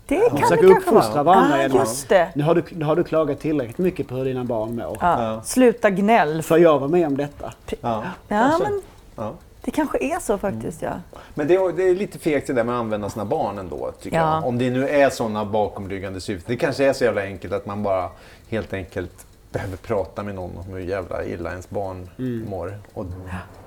Det 0.07 0.17
kan 0.31 0.39
Försöka 0.39 0.63
det 0.63 0.69
kanske 0.73 0.91
uppfostra 0.91 1.23
vara. 1.23 1.37
varandra 1.37 1.57
Ah, 1.57 1.79
just 1.81 2.09
det. 2.09 2.29
Nu 2.35 2.45
har, 2.45 2.55
du, 2.55 2.63
nu 2.71 2.85
har 2.85 2.97
du 2.97 3.05
klagat 3.05 3.41
tillräckligt 3.41 3.79
mycket 3.79 4.09
på 4.09 4.15
hur 4.15 4.25
dina 4.25 4.45
barn 4.45 4.77
mår. 4.77 4.99
Ja. 5.01 5.23
Ja. 5.25 5.43
Sluta 5.43 5.91
gnäll. 5.91 6.43
För 6.43 6.59
jag 6.59 6.79
var 6.79 6.89
med 6.89 7.07
om 7.07 7.17
detta. 7.17 7.53
Ja. 7.71 7.77
Ja, 7.81 8.03
Kanske. 8.29 8.63
men 8.65 8.83
Ja. 9.21 9.33
det 9.61 9.71
kanske 9.71 9.99
är 9.99 10.21
så 10.21 10.39
faktiskt. 10.39 10.83
Ja. 10.83 10.91
Men 11.35 11.49
det 11.49 11.55
är, 11.55 11.73
det 11.73 11.83
är 11.89 11.95
lite 11.95 12.19
fegt 12.19 12.47
det 12.47 12.53
där 12.53 12.65
med 12.65 12.75
att 12.75 12.81
använda 12.81 13.11
sina 13.11 13.25
barn 13.25 13.59
ändå, 13.59 13.93
tycker 14.03 14.17
Ja. 14.17 14.35
jag. 14.35 14.47
Om 14.47 14.59
det 14.59 14.71
nu 14.71 14.89
är 14.89 15.11
sådana 15.11 15.45
bakomliggande 15.45 16.21
syften. 16.21 16.55
Det 16.55 16.57
kanske 16.57 16.85
är 16.89 16.93
så 16.93 17.05
jävla 17.05 17.23
enkelt 17.23 17.53
att 17.53 17.67
man 17.67 17.83
bara 17.83 18.09
helt 18.49 18.73
enkelt 18.73 19.27
behöver 19.53 19.77
prata 19.77 20.23
med 20.23 20.35
någon 20.35 20.51
om 20.59 20.73
hur 20.75 20.81
jävla 20.81 21.25
illa 21.25 21.51
ens 21.51 21.71
barn 21.71 22.09
Mm. 22.19 22.47
mår. 22.51 22.79
Och 22.95 23.07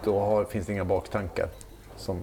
då 0.03 0.19
har, 0.19 0.43
finns 0.45 0.65
det 0.65 0.73
inga 0.73 0.85
baktankar. 0.85 1.47
Som, 1.97 2.17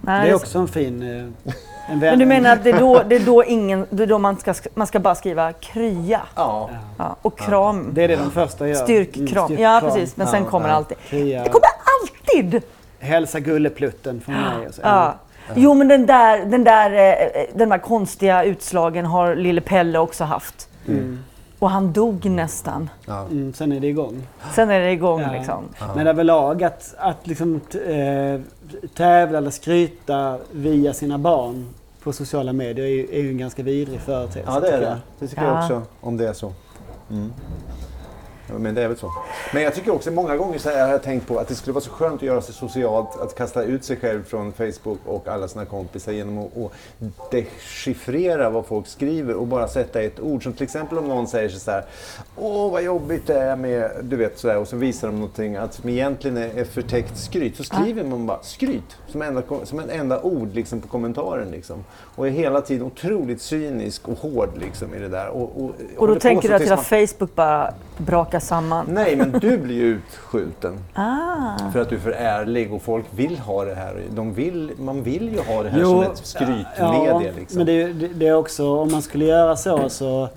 Nej, 0.00 0.24
Det 0.24 0.30
är 0.30 0.34
också 0.34 0.58
en 0.58 0.68
fin... 0.68 1.02
eh, 1.02 1.52
En 1.88 2.00
vän. 2.00 2.10
Men 2.10 2.18
du 2.18 2.26
menar 2.26 2.52
att 2.52 2.64
det 2.64 2.70
är 2.70 2.78
då, 2.78 3.02
det 3.08 3.16
är 3.16 3.20
då, 3.20 3.44
ingen, 3.44 3.86
det 3.90 4.02
är 4.02 4.06
då 4.06 4.18
man, 4.18 4.36
ska, 4.36 4.54
man 4.74 4.86
ska 4.86 4.98
bara 5.00 5.14
skriva 5.14 5.52
krya 5.52 6.20
ja, 6.34 6.70
ja, 6.98 7.16
och 7.22 7.38
kram. 7.38 7.88
Det 7.92 8.04
är 8.04 8.08
det 8.08 8.16
de 8.16 8.30
första 8.30 8.68
gör. 8.68 8.74
Styrkkram. 8.74 9.46
Mm, 9.50 9.62
Ja, 9.62 9.80
precis. 9.84 10.16
Men 10.16 10.26
sen 10.26 10.44
kommer 10.44 10.68
ja. 10.68 10.74
alltid. 10.74 10.98
Kria, 10.98 11.42
Det 11.42 11.48
kommer 11.48 11.66
alltid! 12.36 12.62
Hälsa 12.98 13.40
gulleplutten 13.40 14.20
från 14.20 14.34
mig. 14.34 14.68
Och 14.68 14.74
så. 14.74 14.80
Ja. 14.84 15.14
Jo, 15.54 15.74
men 15.74 15.88
den 15.88 16.06
där, 16.06 16.44
den 16.46 16.64
där, 16.64 16.90
eh, 16.90 17.44
den 17.54 17.68
där 17.68 17.78
konstiga 17.78 18.44
utslagen 18.44 19.06
har 19.06 19.36
lille 19.36 19.60
Pelle 19.60 19.98
också 19.98 20.24
haft. 20.24 20.68
Mm. 20.88 21.18
Och 21.58 21.70
han 21.70 21.92
dog 21.92 22.24
nästan. 22.24 22.90
ja. 23.06 23.20
Mm, 23.30 23.52
sen 23.52 23.72
är 23.72 23.80
det 23.80 23.86
igång. 23.86 24.26
Sen 24.54 24.70
är 24.70 24.80
det 24.80 24.90
igång 24.92 25.20
Ja. 25.20 25.32
liksom. 25.32 25.64
Men 25.96 26.06
överlag 26.06 26.62
att, 26.64 26.94
att 26.98 27.26
liksom, 27.26 27.60
eh, 27.86 28.40
tävla 28.94 29.38
eller 29.38 29.50
skryta 29.50 30.38
via 30.52 30.92
sina 30.92 31.18
barn 31.18 31.66
på 32.02 32.12
sociala 32.12 32.52
medier 32.52 32.84
är 32.86 32.90
ju, 32.90 33.06
är 33.12 33.20
ju 33.22 33.28
en 33.30 33.38
ganska 33.38 33.62
vidrig 33.62 34.00
företeelse. 34.00 34.50
ja, 34.54 34.60
det 34.60 34.66
är 34.68 34.70
tycker 34.72 34.80
det. 34.80 34.86
jag. 34.88 34.98
Det 35.18 35.26
tycker 35.28 35.42
Ja. 35.44 35.48
jag 35.54 35.62
också, 35.62 35.82
om 36.00 36.16
det 36.16 36.28
är 36.28 36.32
så. 36.32 36.52
Mm. 37.10 37.32
Men 38.48 38.74
det 38.74 38.82
är 38.82 38.88
väl 38.88 38.96
så. 38.96 39.12
Men 39.52 39.62
jag 39.62 39.74
tycker 39.74 39.94
också 39.94 40.10
många 40.10 40.36
gånger 40.36 40.58
så 40.58 40.70
här 40.70 40.82
har 40.82 40.88
jag 40.92 41.02
tänkt 41.02 41.28
på 41.28 41.38
att 41.38 41.48
det 41.48 41.54
skulle 41.54 41.74
vara 41.74 41.84
så 41.84 41.90
skönt 41.90 42.14
att 42.14 42.22
göra 42.22 42.40
sig 42.40 42.54
socialt, 42.54 43.20
att 43.20 43.34
kasta 43.34 43.62
ut 43.62 43.84
sig 43.84 43.96
själv 43.96 44.24
från 44.24 44.52
Facebook 44.52 44.98
och 45.06 45.28
alla 45.28 45.48
sina 45.48 45.64
kompisar 45.64 46.12
genom 46.12 46.38
att, 46.38 46.56
att 46.56 47.30
dechiffrera 47.30 48.50
vad 48.50 48.66
folk 48.66 48.86
skriver 48.86 49.34
och 49.34 49.46
bara 49.46 49.68
sätta 49.68 50.00
ett 50.02 50.20
ord. 50.20 50.42
Som 50.42 50.52
till 50.52 50.64
exempel 50.64 50.98
om 50.98 51.08
någon 51.08 51.26
säger 51.28 51.48
så 51.48 51.70
här, 51.70 51.84
åh 52.36 52.72
vad 52.72 52.82
jobbigt 52.82 53.26
det 53.26 53.40
är 53.40 53.56
med, 53.56 53.90
du 54.02 54.16
vet 54.16 54.38
så 54.38 54.48
här, 54.48 54.58
och 54.58 54.68
så 54.68 54.76
visar 54.76 55.08
de 55.08 55.14
någonting 55.14 55.56
att 55.56 55.74
som 55.74 55.90
egentligen 55.90 56.36
är, 56.36 56.64
förtäckt 56.64 57.18
skryt. 57.18 57.56
Så 57.56 57.64
skriver 57.64 58.04
man 58.04 58.26
bara 58.26 58.42
skryt 58.42 58.96
som, 59.08 59.22
enda, 59.22 59.42
som 59.64 59.78
en 59.78 59.90
enda 59.90 60.22
ord 60.22 60.54
liksom 60.54 60.80
på 60.80 60.88
kommentaren 60.88 61.50
liksom. 61.50 61.84
Och 62.16 62.26
är 62.26 62.30
hela 62.30 62.60
tiden 62.60 62.86
otroligt 62.86 63.42
cynisk 63.42 64.08
och 64.08 64.18
hård 64.18 64.50
liksom 64.60 64.94
i 64.94 64.98
det 64.98 65.08
där. 65.08 65.28
Och, 65.28 65.64
och, 65.64 65.70
Och 65.96 66.06
då 66.08 66.14
tänker 66.20 66.48
du 66.48 66.54
att 66.54 66.62
hela 66.62 66.76
man- 66.76 66.84
Facebook 66.84 67.34
bara 67.34 67.74
brakar 67.96 68.33
samman? 68.40 68.86
Nej, 68.88 69.16
men 69.16 69.32
du 69.32 69.58
blir 69.58 69.74
ju 69.74 69.84
utskjuten. 69.86 70.78
Ah. 70.94 71.70
För 71.72 71.80
att 71.82 71.88
du 71.88 71.96
är 71.96 72.00
för 72.00 72.10
ärlig 72.10 72.72
och 72.72 72.82
folk 72.82 73.04
vill 73.10 73.38
ha 73.38 73.64
det 73.64 73.74
här. 73.74 74.02
De 74.10 74.34
vill, 74.34 74.70
man 74.78 75.02
vill 75.02 75.32
ju 75.32 75.40
ha 75.54 75.62
det 75.62 75.68
här 75.68 75.78
Jo, 75.80 75.86
som 75.90 76.02
ett 76.02 76.16
skrytmedie. 76.26 77.32
Liksom. 77.36 77.58
men 77.58 77.66
det, 77.66 77.82
är- 77.82 78.08
det, 78.14 78.26
är 78.28 78.34
också, 78.34 78.78
om 78.78 78.92
man 78.92 79.02
skulle 79.02 79.24
göra 79.24 79.56
så 79.56 79.88
så, 79.88 80.28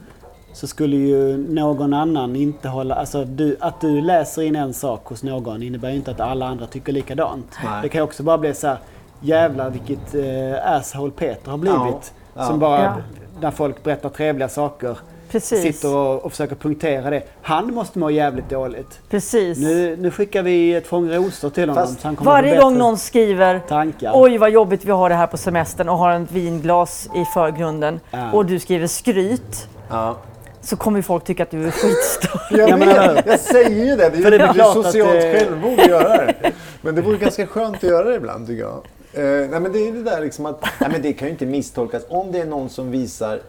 så 0.53 0.67
skulle 0.67 0.95
ju 0.95 1.37
någon 1.37 1.93
annan 1.93 2.35
inte 2.35 2.67
hålla... 2.69 2.95
Alltså 2.95 3.25
du, 3.25 3.57
att 3.59 3.81
du 3.81 4.01
läser 4.01 4.41
in 4.41 4.55
en 4.55 4.73
sak 4.73 5.05
hos 5.05 5.23
någon 5.23 5.63
innebär 5.63 5.89
ju 5.89 5.95
inte 5.95 6.11
att 6.11 6.19
alla 6.19 6.45
andra 6.47 6.65
tycker 6.65 6.93
likadant. 6.93 7.57
Nej. 7.65 7.79
Det 7.81 7.89
kan 7.89 8.01
också 8.03 8.23
bara 8.23 8.37
bli 8.37 8.53
så 8.53 8.67
här, 8.67 8.77
jävlar 9.21 9.69
vilket 9.69 10.15
eh, 10.15 10.71
asshole 10.75 11.11
Peter 11.11 11.51
har 11.51 11.57
blivit. 11.57 11.77
Ja, 11.81 12.01
ja. 12.33 12.43
Som 12.47 12.59
bara, 12.59 12.83
Ja. 12.83 12.95
när 13.41 13.51
folk 13.51 13.83
berättar 13.83 14.09
trevliga 14.09 14.49
saker, 14.49 14.97
Precis. 15.31 15.61
sitter 15.61 15.95
och, 15.95 16.25
och 16.25 16.31
försöker 16.31 16.55
punktera 16.55 17.09
det. 17.09 17.23
Han 17.41 17.73
måste 17.73 17.99
må 17.99 18.09
jävligt 18.09 18.49
dåligt. 18.49 18.99
Precis. 19.09 19.57
Nu, 19.57 19.95
nu 19.99 20.11
skickar 20.11 20.43
vi 20.43 20.73
ett 20.73 20.87
fång 20.87 21.09
rosor 21.11 21.49
till 21.49 21.69
honom. 21.69 21.75
Fast 21.87 22.01
så 22.01 22.07
han 22.07 22.15
kommer 22.15 22.31
Varje 22.31 22.57
gång 22.61 22.77
någon 22.77 22.97
skriver 22.97 23.59
tankar. 23.59 24.11
Oj 24.15 24.37
vad 24.37 24.49
jobbigt 24.51 24.85
vi 24.85 24.91
har 24.91 25.09
det 25.09 25.15
här 25.15 25.27
på 25.27 25.37
semestern 25.37 25.89
och 25.89 25.97
har 25.97 26.19
ett 26.19 26.31
vinglas 26.31 27.09
i 27.15 27.25
förgrunden 27.33 27.99
Ja. 28.11 28.31
och 28.31 28.45
du 28.45 28.59
skriver 28.59 28.87
skryt 28.87 29.67
Ja. 29.89 30.17
så 30.61 30.75
kommer 30.77 31.01
folk 31.01 31.23
tycka 31.23 31.43
att 31.43 31.51
du 31.51 31.67
är 31.67 31.71
skitstor. 31.71 32.41
Jag, 32.51 33.23
jag 33.25 33.39
säger 33.39 33.85
ju 33.85 33.95
det. 33.95 34.09
Det 34.09 34.17
är, 34.17 34.21
För 34.21 34.31
det 34.31 34.37
är 34.37 34.53
det 34.53 34.63
socialt 34.73 35.11
det- 35.11 35.33
självmord 35.39 35.79
att 35.79 35.87
göra 35.87 36.25
det. 36.25 36.51
Men 36.81 36.95
det 36.95 37.01
vore 37.01 37.17
ganska 37.17 37.47
skönt 37.47 37.75
att 37.75 37.83
göra 37.83 38.09
det 38.09 38.15
ibland 38.15 38.47
tycker 38.47 38.63
jag. 38.63 38.77
Eh, 39.13 39.49
nej, 39.49 39.59
men 39.59 39.71
det 39.71 39.79
är 39.87 39.91
det 39.91 40.03
där 40.03 40.21
liksom 40.21 40.45
att, 40.45 40.61
nej, 40.79 40.89
men 40.91 41.01
det 41.01 41.13
kan 41.13 41.27
ju 41.27 41.31
inte 41.31 41.45
misstolkas. 41.45 42.03
Om 42.09 42.31
det 42.31 42.39
är 42.39 42.45
någon 42.45 42.69
som 42.69 42.91
visar 42.91 43.39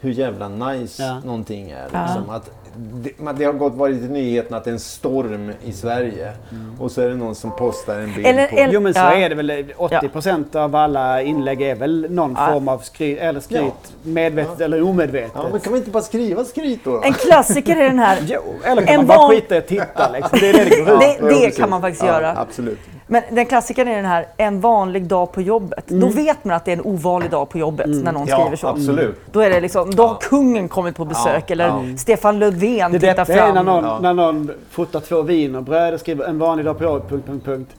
hur 0.00 0.10
jävla 0.10 0.48
nice 0.48 1.02
Ja. 1.02 1.20
någonting 1.24 1.70
är. 1.70 1.84
Liksom, 1.84 2.30
att 2.30 2.50
det, 2.76 3.32
det 3.38 3.44
har 3.44 3.52
gått 3.52 3.74
varit 3.74 4.02
i 4.02 4.08
nyheten 4.08 4.54
att 4.56 4.64
det 4.64 4.70
är 4.70 4.72
en 4.72 4.80
storm 4.80 5.52
i 5.64 5.72
Sverige. 5.72 6.32
Och 6.80 6.90
så 6.90 7.00
är 7.02 7.08
det 7.08 7.14
någon 7.14 7.34
som 7.34 7.56
postar 7.56 7.98
en 7.98 8.14
bild 8.14 8.26
Eller- 8.26 8.46
på... 8.48 8.56
eller- 8.56 8.72
Jo 8.72 8.80
men 8.80 8.94
så 8.94 9.00
Ja. 9.00 9.12
är 9.12 9.28
det 9.28 9.34
väl. 9.34 9.64
80% 9.78 10.56
av 10.56 10.76
alla 10.76 11.22
inlägg 11.22 11.62
är 11.62 11.74
väl 11.74 12.06
någon 12.10 12.34
Ja. 12.38 12.46
form 12.52 12.68
av 12.68 12.78
skryt, 12.78 13.18
eller 13.18 13.40
skryt 13.40 13.92
medvetet 14.02 14.60
eller 14.60 14.82
omedvetet. 14.82 15.32
Ja, 15.34 15.46
men 15.52 15.60
kan 15.60 15.72
man 15.72 15.78
inte 15.78 15.90
bara 15.90 16.02
skriva 16.02 16.44
skryt 16.44 16.80
då? 16.84 17.02
En 17.02 17.12
klassiker 17.12 17.76
är 17.76 17.84
den 17.84 17.98
här, 17.98 18.18
Jo, 18.28 18.40
eller 18.64 18.82
kan 18.82 18.94
En 18.94 18.96
man 19.00 19.06
bara 19.06 19.18
van- 19.18 19.30
skita 19.30 19.54
i 19.54 19.58
att 19.58 19.66
titta 19.68 20.10
liksom. 20.12 20.38
Det 20.40 20.48
är 20.48 20.52
det 20.52 20.64
det 20.64 20.80
går 20.84 20.94
ut 20.94 21.00
det, 21.20 21.46
det 21.46 21.50
kan 21.56 21.70
man 21.70 21.80
faktiskt 21.80 22.02
ja, 22.04 22.08
göra. 22.08 22.36
Absolut. 22.38 22.78
Men 23.10 23.22
den 23.30 23.46
klassikern 23.46 23.88
är 23.88 23.96
den 23.96 24.04
här, 24.04 24.26
en 24.36 24.60
vanlig 24.60 25.04
dag 25.06 25.32
på 25.32 25.40
jobbet. 25.42 25.84
Då 25.86 26.08
vet 26.08 26.44
man 26.44 26.56
att 26.56 26.64
det 26.64 26.72
är 26.72 26.76
en 26.76 26.84
ovanlig 26.84 27.30
dag 27.30 27.48
på 27.48 27.58
jobbet 27.58 27.86
när 27.88 28.12
någon 28.12 28.26
Ja, 28.26 28.36
skriver 28.40 28.56
så. 28.56 28.66
absolut. 28.66 29.20
Då 29.32 29.40
är 29.40 29.50
det 29.50 29.60
liksom, 29.60 29.94
då 29.94 30.06
har 30.06 30.14
kungen 30.20 30.68
kommit 30.68 30.96
på 30.96 31.04
besök 31.04 31.44
Ja, 31.46 31.52
eller 31.52 31.66
ja. 31.66 31.82
Stefan 31.98 32.38
Löfven 32.38 32.92
Det 32.92 33.00
tittar 33.00 33.30
är 33.30 33.36
fram. 33.36 33.54
när 33.54 33.62
någon, 33.62 34.02
när 34.02 34.14
någon 34.14 34.50
fotar 34.70 35.00
två 35.00 35.22
wienerbröd 35.22 35.94
och 35.94 36.00
skriver 36.00 36.24
en 36.24 36.38
vanlig 36.38 36.66
dag 36.66 36.78
på 36.78 36.84
jobbet, 36.84 37.08
punkt, 37.10 37.26
punkt, 37.26 37.44
punkt. 37.44 37.70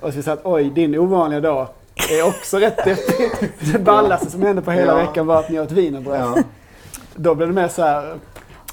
Och 0.00 0.12
så 0.14 0.22
säger 0.22 0.36
att 0.36 0.46
oj, 0.46 0.70
din 0.70 0.98
ovanliga 0.98 1.40
dag 1.40 1.66
är 2.10 2.26
också 2.26 2.58
rätt 2.58 2.84
deppigt. 2.84 3.40
Det 3.72 3.78
ballaste 3.78 4.30
som 4.30 4.42
hände 4.42 4.62
på 4.62 4.70
hela 4.70 4.94
veckan 4.94 5.26
var 5.26 5.38
att 5.38 5.50
ni 5.50 5.60
åt 5.60 5.72
wienerbröd. 5.72 6.44
Då 7.16 7.34
blev 7.34 7.48
det 7.48 7.54
mer 7.54 7.68
så 7.68 7.82
här, 7.82 8.14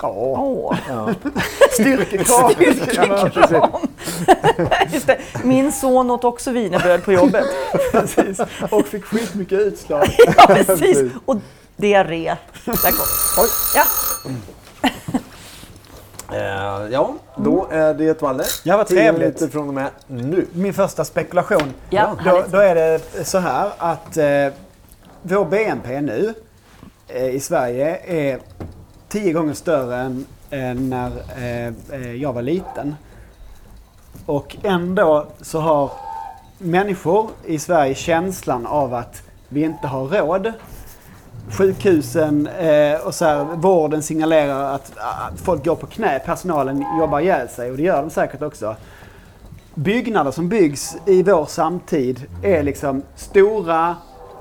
ja, 0.01 0.09
Åh. 0.37 0.75
ja. 0.89 1.09
styrkekram. 1.71 2.51
Styrkekram. 2.51 3.69
Just 4.93 5.07
det. 5.07 5.17
Min 5.43 5.71
son 5.71 6.11
åt 6.11 6.23
också 6.23 6.51
wienerbröd 6.51 7.03
på 7.03 7.11
jobbet. 7.13 7.45
Precis. 7.91 8.39
Och 8.71 8.85
fick 8.85 9.05
skitmycket 9.05 9.59
utslag. 9.59 10.07
Ja, 10.37 10.45
precis. 10.47 11.11
Och 11.25 11.37
diarré. 11.75 12.35
Där 12.65 12.91
kom. 12.91 13.05
Oj. 13.37 13.49
Ja. 13.75 13.83
Eh, 16.31 16.91
ja, 16.91 17.13
då 17.35 17.67
är 17.71 17.93
det 17.93 18.21
Valle. 18.21 18.43
Ja, 18.63 18.77
vad 18.77 18.87
Tio 18.87 18.95
trevligt. 18.97 19.19
minuter 19.21 19.47
från 19.47 19.67
och 19.67 19.73
med 19.73 19.89
nu. 20.07 20.45
Min 20.53 20.73
första 20.73 21.05
spekulation. 21.05 21.73
Ja, 21.89 22.15
Då, 22.23 22.29
härligt. 22.29 22.51
då 22.51 22.57
är 22.57 22.75
det 22.75 22.99
så 23.25 23.37
här 23.37 23.71
att 23.77 24.17
eh, 24.17 24.47
vår 25.21 25.45
BNP 25.45 26.01
nu 26.01 26.33
eh, 27.07 27.25
i 27.29 27.39
Sverige 27.39 27.97
är 28.05 28.39
tio 29.09 29.33
gånger 29.33 29.53
större 29.53 29.95
än, 29.97 30.25
än 30.49 30.89
när 30.89 31.11
eh, 31.37 31.73
eh, 32.01 32.13
jag 32.15 32.33
var 32.33 32.41
liten. 32.41 32.95
Och 34.25 34.57
ändå 34.63 35.25
så 35.41 35.59
har 35.59 35.91
människor 36.57 37.29
i 37.45 37.59
Sverige 37.59 37.95
känslan 37.95 38.65
av 38.65 38.93
att 38.93 39.21
vi 39.49 39.63
inte 39.63 39.87
har 39.87 40.07
råd. 40.07 40.53
Sjukhusen 41.57 42.47
eh, 42.47 42.99
och 43.07 43.15
så 43.15 43.25
här, 43.25 43.43
vården 43.43 44.03
signalerar 44.03 44.75
att, 44.75 44.91
att 44.97 45.39
folk 45.39 45.65
går 45.65 45.75
på 45.75 45.87
knä, 45.87 46.19
personalen 46.25 46.85
jobbar 46.99 47.19
ihjäl 47.19 47.49
sig 47.49 47.71
och 47.71 47.77
det 47.77 47.83
gör 47.83 48.01
de 48.01 48.09
säkert 48.09 48.41
också 48.41 48.75
byggnader 49.75 50.31
som 50.31 50.49
byggs 50.49 50.95
i 51.05 51.23
vår 51.23 51.45
samtid 51.45 52.25
är 52.43 52.63
liksom 52.63 53.01
stora, 53.15 53.95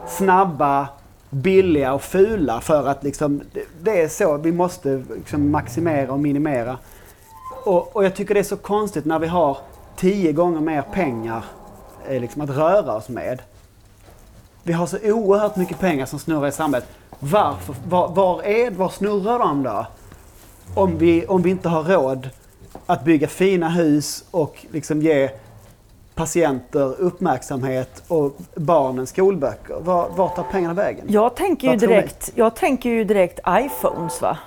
snabba, 0.09 0.89
billiga 1.31 1.93
och 1.95 2.03
fula 2.03 2.61
för 2.61 2.89
att 2.89 3.05
liksom, 3.05 3.41
det- 3.83 4.01
är 4.03 4.09
så 4.09 4.37
vi 4.37 4.53
måste 4.53 5.03
liksom 5.17 5.51
maximera 5.51 6.13
och 6.13 6.21
minimera. 6.21 6.79
Och, 7.65 7.97
och 7.97 8.05
jag 8.05 8.15
tycker 8.15 8.35
det 8.35 8.41
är 8.41 8.45
så 8.45 8.57
konstigt 8.57 9.05
när 9.05 9.19
vi 9.19 9.27
har 9.27 9.59
tio 9.97 10.33
gånger 10.33 10.61
mer 10.61 10.83
pengar 10.83 11.45
eh, 12.09 12.21
liksom 12.21 12.43
att 12.43 12.51
röra 12.51 12.95
oss 12.95 13.09
med. 13.09 13.43
Vi 14.63 14.73
har 14.73 14.87
så 14.87 14.99
oerhört 15.03 15.57
mycket 15.57 15.81
pengar 15.81 16.07
som 16.07 16.19
snurrar 16.19 16.49
i 16.49 16.53
samhället. 16.53 16.89
Varför, 17.19 17.75
var, 17.89 18.09
var, 18.09 18.43
är, 18.43 18.71
var 18.71 18.89
snurrar 18.89 19.39
de 19.39 19.63
då? 19.63 19.87
Om 20.75 20.99
vi, 20.99 21.27
om 21.27 21.43
vi 21.43 21.51
inte 21.51 21.69
har 21.69 21.83
råd 21.83 22.29
att 22.87 23.05
bygga 23.05 23.29
fina 23.29 23.69
hus 23.69 24.25
och 24.31 24.67
liksom 24.71 25.03
ge 25.03 25.31
patienter 26.15 27.01
uppmärksamhet 27.01 28.03
och 28.09 28.37
barnen 28.55 29.07
skolböcker. 29.07 29.75
Var, 29.81 30.09
var 30.09 30.29
tar 30.29 30.43
pengarna 30.43 30.75
vägen? 30.75 31.07
Jag 31.09 31.37
tänker 31.37 31.71
ju 31.71 31.77
direkt, 31.77 32.33
jag 32.35 32.57
tänker 32.57 32.91
ju 32.91 33.05
direkt 33.05 33.41
iPhones 33.49 34.23
va? 34.23 34.39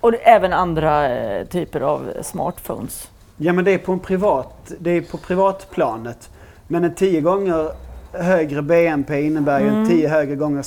Och 0.00 0.12
det, 0.12 0.18
även 0.18 0.52
andra 0.52 1.08
eh, 1.08 1.46
typer 1.46 1.80
av 1.80 2.12
smartphones. 2.22 3.08
Ja 3.36 3.52
men 3.52 3.64
det 3.64 3.70
är 3.74 3.78
på 3.78 3.92
en 3.92 4.00
privat, 4.00 4.72
det 4.78 4.90
är 4.90 5.00
på 5.00 5.18
privatplanet. 5.18 6.30
Men 6.68 6.84
en 6.84 6.94
tio 6.94 7.20
gånger 7.20 7.70
högre 8.12 8.62
BNP 8.62 9.20
innebär 9.22 9.60
ju 9.60 9.68
en 9.68 9.88
tio, 9.88 10.08
högre 10.08 10.36
gånger, 10.36 10.64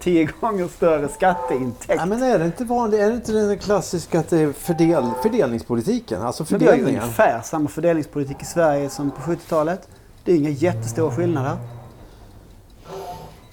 tio 0.00 0.28
gånger 0.40 0.68
större 0.68 1.08
skatteintäkt. 1.08 1.94
Ja, 2.00 2.06
men 2.06 2.22
är 2.22 2.38
det 2.38 2.44
inte 2.44 2.64
vanligt? 2.64 3.00
Är 3.00 3.08
det 3.08 3.14
inte 3.14 3.32
den 3.32 3.58
klassiska 3.58 4.20
att 4.20 4.30
det 4.30 4.38
är 4.38 4.52
fördel, 4.52 5.04
fördelningspolitiken? 5.22 6.22
Alltså 6.22 6.44
Men 6.50 6.58
vi 6.58 6.66
har 6.66 6.72
ju 6.72 6.78
fördelningen? 6.78 7.02
ungefär 7.02 7.40
samma 7.44 7.68
fördelningspolitik 7.68 8.42
i 8.42 8.44
Sverige 8.44 8.90
som 8.90 9.10
på 9.10 9.20
70-talet. 9.20 9.88
Det 10.24 10.32
är 10.32 10.36
inga 10.36 10.50
jättestora 10.50 11.10
skillnader. 11.10 11.56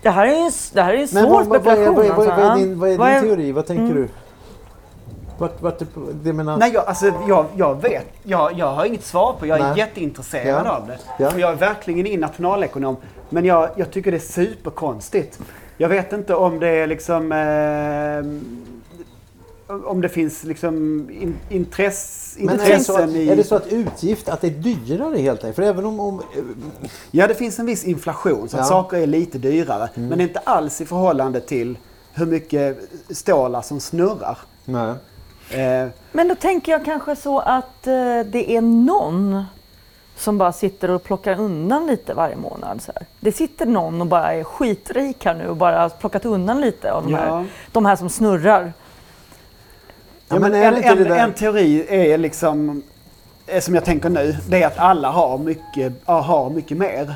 Det 0.01 0.09
här 0.09 0.25
är 0.27 0.31
ju 0.31 0.45
en, 0.45 0.51
det 0.73 0.81
här 0.81 0.93
är 0.93 0.97
Men 0.97 1.07
svår 1.07 1.29
vad, 1.29 1.47
vad, 1.47 1.63
vad, 1.63 1.73
är- 1.77 1.85
spekulation. 1.85 1.95
vad, 1.95 2.05
är- 2.05 2.13
vad, 2.13 2.27
är- 2.27 2.31
är 2.41 2.49
alltså. 2.49 2.65
din, 2.65 2.79
vad 2.79 2.89
är 2.89 2.97
din 2.97 3.01
är- 3.07 3.21
teori? 3.21 3.51
Vad 3.51 3.65
tänker 3.65 3.95
du? 3.95 4.07
Vart, 5.41 5.61
vart, 5.61 5.81
är- 5.81 5.87
det 6.23 6.33
menar... 6.33 6.57
Nej, 6.57 6.71
jag, 6.73 6.85
alltså, 6.85 7.05
jag, 7.27 7.45
jag 7.55 7.81
vet. 7.81 8.05
Jag, 8.23 8.53
jag 8.59 8.67
har 8.75 8.85
inget 8.85 9.03
svar 9.05 9.33
på. 9.39 9.47
Jag 9.47 9.59
är 9.59 9.63
Nej. 9.63 9.77
jätteintresserad 9.77 10.65
Ja. 10.65 10.71
av 10.77 10.87
det. 10.87 10.97
Ja. 11.19 11.33
Och 11.33 11.39
jag 11.39 11.51
är 11.51 11.55
verkligen 11.55 12.07
ingen 12.07 12.19
nationalekonom. 12.19 12.95
Men 13.29 13.45
jag, 13.45 13.69
jag 13.75 13.91
tycker 13.91 14.11
det 14.11 14.17
är 14.17 14.19
superkonstigt. 14.19 15.39
Jag 15.77 15.89
vet 15.89 16.13
inte 16.13 16.35
om 16.35 16.59
det 16.59 16.67
är 16.67 16.87
liksom... 16.87 17.31
Eh, 17.31 18.25
om 19.85 20.01
det 20.01 20.09
finns 20.09 20.43
liksom 20.43 20.75
in, 21.09 21.35
intress, 21.49 22.35
Men 22.39 22.49
är 22.49 22.57
det, 22.57 22.63
så 22.63 22.71
intressen 22.71 23.03
att, 23.09 23.15
i... 23.15 23.29
är 23.29 23.35
det 23.35 23.43
så 23.43 23.55
att 23.55 23.67
utgift, 23.67 24.29
att 24.29 24.41
det 24.41 24.47
är 24.47 24.51
dyrare 24.51 25.17
helt 25.17 25.39
enkelt? 25.43 25.55
För 25.55 25.63
även 25.63 25.85
om... 25.85 25.99
om 25.99 26.21
Ja, 27.11 27.27
det 27.27 27.33
finns 27.35 27.59
en 27.59 27.65
viss 27.65 27.83
inflation 27.83 28.49
så 28.49 28.57
att 28.57 28.63
Ja. 28.63 28.69
saker 28.69 28.97
är 28.97 29.07
lite 29.07 29.37
dyrare. 29.37 29.89
Men 29.95 30.09
det 30.09 30.15
är 30.23 30.27
inte 30.27 30.39
alls 30.39 30.81
i 30.81 30.85
förhållande 30.85 31.41
till 31.41 31.77
hur 32.13 32.25
mycket 32.25 32.79
stålar 33.09 33.61
som 33.61 33.79
snurrar. 33.79 34.37
nej. 34.65 34.93
Eh, 35.53 35.87
Men 36.11 36.27
då 36.27 36.35
tänker 36.35 36.71
jag 36.71 36.85
kanske 36.85 37.15
så 37.15 37.39
att 37.39 37.87
eh, 37.87 38.19
det 38.25 38.51
är 38.55 38.61
någon 38.61 39.43
som 40.15 40.37
bara 40.37 40.51
sitter 40.53 40.89
och 40.91 41.03
plockar 41.03 41.39
undan 41.39 41.87
lite 41.87 42.13
varje 42.13 42.35
månad. 42.35 42.81
Så 42.81 42.91
här. 42.95 43.05
Det 43.19 43.31
sitter 43.31 43.65
någon 43.65 44.01
och 44.01 44.07
bara 44.07 44.33
är 44.33 44.43
skitrik 44.43 45.25
här 45.25 45.33
nu 45.33 45.47
och 45.47 45.55
bara 45.55 45.79
har 45.81 45.89
plockat 45.89 46.25
undan 46.25 46.61
lite 46.61 46.91
av 46.93 47.03
de, 47.03 47.11
Ja. 47.11 47.17
här, 47.19 47.45
de 47.71 47.85
här 47.85 47.95
som 47.95 48.09
snurrar. 48.09 48.73
Ja, 50.27 50.39
men 50.39 50.53
en, 50.53 50.83
en, 50.83 51.11
en 51.11 51.33
teori 51.33 51.85
är 51.89 52.17
liksom, 52.17 52.81
som 53.59 53.75
jag 53.75 53.85
tänker 53.85 54.09
nu, 54.09 54.35
det 54.49 54.63
är 54.63 54.67
att 54.67 54.77
alla 54.77 55.09
har 55.11 55.37
mycket, 55.37 55.93
har 56.05 56.49
mycket 56.49 56.77
mer. 56.77 57.15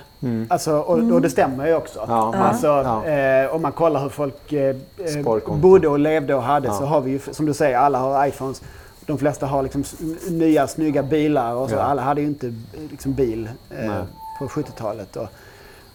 Alltså, 0.49 0.77
och, 0.77 0.97
och 1.13 1.21
det 1.21 1.29
stämmer 1.29 1.67
ju 1.67 1.75
också. 1.75 1.99
Mm. 1.99 2.09
Ja. 2.15 2.35
Alltså, 2.35 2.67
Ja. 2.67 3.05
eh, 3.05 3.55
om 3.55 3.61
man 3.61 3.71
kollar 3.71 4.01
hur 4.01 4.09
folk 4.09 4.53
eh, 4.53 4.75
eh, 4.97 5.55
bodde 5.55 5.87
och 5.87 5.99
levde 5.99 6.35
och 6.35 6.43
hade 6.43 6.67
Ja. 6.67 6.73
så 6.73 6.85
har 6.85 7.01
vi 7.01 7.11
ju, 7.11 7.19
som 7.31 7.45
du 7.45 7.53
säger, 7.53 7.77
alla 7.77 7.97
har 7.99 8.27
iPhones. 8.27 8.61
De 9.05 9.17
flesta 9.17 9.45
har 9.45 9.63
liksom 9.63 9.83
nya 10.29 10.67
snygga 10.67 11.03
bilar 11.03 11.53
och 11.55 11.69
så. 11.69 11.79
Alla 11.79 12.01
hade 12.01 12.21
ju 12.21 12.27
inte 12.27 12.47
eh, 12.47 12.53
liksom, 12.91 13.13
bil 13.13 13.49
eh, 13.69 13.91
på 14.39 14.47
70-talet. 14.47 15.15
Och, 15.15 15.27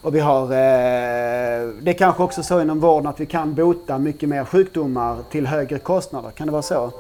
och 0.03 0.15
vi 0.15 0.21
har, 0.21 0.43
eh, 0.43 0.49
det 1.83 1.91
är 1.91 1.99
kanske 1.99 2.23
också 2.23 2.43
så 2.43 2.61
inom 2.61 2.81
vården 2.81 3.07
att 3.07 3.21
vi 3.21 3.27
kan 3.27 3.55
bota 3.55 3.99
mycket 3.99 4.29
mer 4.29 4.45
sjukdomar 4.45 5.17
till 5.31 5.47
högre 5.47 5.79
kostnader. 5.79 6.31
Kan 6.31 6.47
det 6.47 6.53
vara 6.53 6.63
så? 6.63 6.91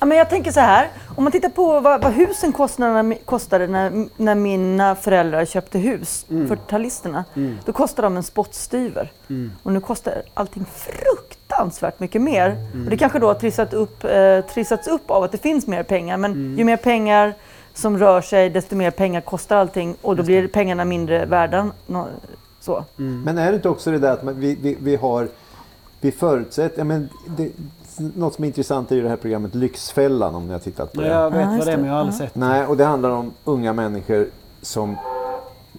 Ja, 0.00 0.06
men 0.06 0.18
jag 0.18 0.30
tänker 0.30 0.52
så 0.52 0.60
här, 0.60 0.88
om 1.16 1.24
man 1.24 1.32
tittar 1.32 1.48
på 1.48 1.80
vad, 1.80 2.02
vad 2.02 2.12
husen 2.12 2.52
kostade, 2.52 3.14
kostade 3.24 3.66
när, 3.66 4.08
när 4.16 4.34
mina 4.34 4.94
föräldrar 4.94 5.44
köpte 5.44 5.78
hus, 5.78 6.26
40-talisterna, 6.28 7.24
då 7.64 7.72
kostade 7.72 8.06
de 8.06 8.16
en 8.16 8.22
spottstyver. 8.22 9.12
Och 9.62 9.72
nu 9.72 9.80
kostar 9.80 10.22
allting 10.34 10.64
fruktansvärt 10.64 12.00
mycket 12.00 12.22
mer. 12.22 12.56
Och 12.84 12.90
det 12.90 12.96
kanske 12.96 13.18
då 13.18 13.26
har 13.26 13.34
trissat 13.34 13.74
upp, 13.74 14.04
eh, 14.04 14.40
trissats 14.40 14.88
upp 14.88 15.10
av 15.10 15.22
att 15.22 15.32
det 15.32 15.38
finns 15.38 15.66
mer 15.66 15.82
pengar, 15.82 16.16
men 16.16 16.56
ju 16.58 16.64
mer 16.64 16.76
pengar 16.76 17.34
som 17.74 17.98
rör 17.98 18.20
sig, 18.20 18.50
desto 18.50 18.76
mer 18.76 18.90
pengar 18.90 19.20
kostar 19.20 19.56
allting. 19.56 19.96
Och 20.02 20.16
då 20.16 20.22
blir 20.22 20.48
pengarna 20.48 20.84
mindre 20.84 21.26
värda. 21.26 21.70
Så. 22.60 22.84
Men 22.96 23.38
är 23.38 23.50
det 23.50 23.56
inte 23.56 23.68
också 23.68 23.90
det 23.90 23.98
där 23.98 24.12
att 24.12 24.22
man, 24.22 24.40
vi, 24.40 24.58
vi, 24.62 24.76
vi 24.80 24.96
har... 24.96 25.28
Vi 26.00 26.12
förutsätter... 26.12 26.78
Ja, 26.78 26.84
men 26.84 27.08
det, 27.26 27.50
något 27.98 28.34
som 28.34 28.44
är 28.44 28.48
intressant 28.48 28.92
är 28.92 28.96
ju 28.96 29.02
det 29.02 29.08
här 29.08 29.16
programmet 29.16 29.54
Lyxfällan 29.54 30.34
om 30.34 30.46
ni 30.46 30.52
har 30.52 30.60
tittat 30.60 30.92
på 30.92 31.00
det. 31.00 31.08
Jag 31.08 31.30
vet 31.30 31.46
vad 31.48 31.58
det 31.58 31.62
är 31.62 31.66
det. 31.66 31.76
men 31.76 31.86
jag 31.86 31.92
har 31.92 32.00
aldrig 32.00 32.16
sett. 32.18 32.34
Nej, 32.34 32.66
och 32.66 32.76
det 32.76 32.84
handlar 32.84 33.10
om 33.10 33.32
unga 33.44 33.72
människor 33.72 34.28
som 34.62 34.96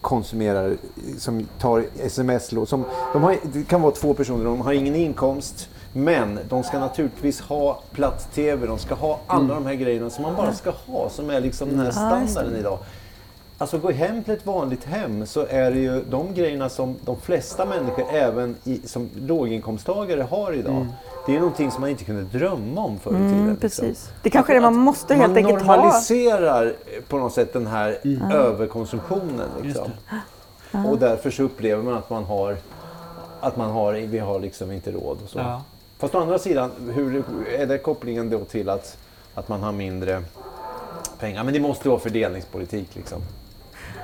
konsumerar, 0.02 0.78
som 1.18 1.48
tar 1.60 1.86
sms-lån. 2.00 2.68
Som, 2.68 2.86
de 3.14 3.24
har, 3.24 3.36
det 3.44 3.64
kan 3.64 3.82
vara 3.82 3.92
två 3.92 4.14
personer, 4.14 4.46
de 4.46 4.62
har 4.62 4.74
ingen 4.74 4.96
inkomst. 4.96 5.70
Men 5.94 6.40
de 6.50 6.64
ska 6.64 6.80
naturligtvis 6.80 7.42
ha 7.42 7.82
platt-tv, 7.92 8.68
de 8.68 8.78
ska 8.78 8.96
ha 8.96 9.20
alla 9.28 9.54
de 9.54 9.66
här 9.66 9.74
grejerna 9.74 10.10
som 10.10 10.24
man 10.24 10.36
bara 10.36 10.54
ska 10.54 10.72
ha, 10.88 11.10
som 11.10 11.30
är 11.30 11.42
liksom 11.42 11.70
den 11.70 11.80
här 11.80 11.86
det. 11.86 11.92
standarden 12.28 12.56
idag. 12.56 12.80
Alltså 13.62 13.78
gå 13.78 13.92
hem 13.92 14.24
till 14.24 14.34
ett 14.34 14.46
vanligt 14.46 14.84
hem 14.84 15.26
så 15.26 15.46
är 15.50 15.72
det 15.72 15.80
ju 15.80 16.04
de 16.10 16.34
grejerna 16.34 16.70
som 16.70 16.96
de 17.06 17.22
flesta 17.22 17.66
människor, 17.66 18.06
även 18.12 18.56
i, 18.64 18.82
som 18.88 19.10
låginkomsttagare, 19.16 20.22
har 20.22 20.54
idag. 20.54 20.88
Det 21.26 21.36
är 21.36 21.40
någonting 21.40 21.72
som 21.72 21.82
man 21.82 21.90
inte 21.90 22.04
kunde 22.04 22.24
drömma 22.24 22.82
om 22.82 23.00
förr 23.00 23.12
i 23.12 23.14
tiden. 23.14 23.34
Mm, 23.34 23.58
liksom. 23.62 23.86
precis. 23.86 24.10
Det 24.24 24.30
kanske 24.30 24.54
är 24.54 24.56
det 24.56 24.62
man 24.62 24.76
måste 24.76 25.16
helt 25.16 25.28
man 25.28 25.38
enkelt 25.38 25.62
ha. 25.62 25.76
normaliserar 25.76 26.66
eh, 26.66 27.04
på 27.08 27.18
något 27.18 27.34
sätt 27.34 27.54
den 27.54 27.68
här 27.68 28.00
överkonsumtionen. 28.34 29.50
Liksom. 29.64 29.92
Och 30.88 30.98
därför 30.98 31.32
så 31.32 31.44
upplever 31.44 31.84
man 31.84 31.94
att 31.94 32.10
man 32.10 32.24
har, 32.24 32.58
att 33.40 33.58
man 33.58 33.72
har, 33.72 33.94
vi 33.94 34.20
har 34.20 34.40
liksom 34.40 34.72
inte 34.72 34.92
råd. 34.92 35.18
Och 35.24 35.30
så. 35.30 35.40
Ja. 35.40 35.64
Fast 35.98 36.16
å 36.16 36.20
andra 36.20 36.40
sidan, 36.40 36.72
hur 36.94 37.24
är 37.58 37.66
det 37.66 37.78
kopplingen 37.78 38.30
då 38.30 38.40
till 38.40 38.70
att, 38.70 38.98
att 39.34 39.50
man 39.50 39.64
har 39.64 39.72
mindre 39.72 40.24
pengar? 41.20 41.44
Men 41.44 41.54
det 41.54 41.60
måste 41.60 41.90
vara 41.90 42.00
fördelningspolitik 42.00 42.96
liksom. 42.96 43.22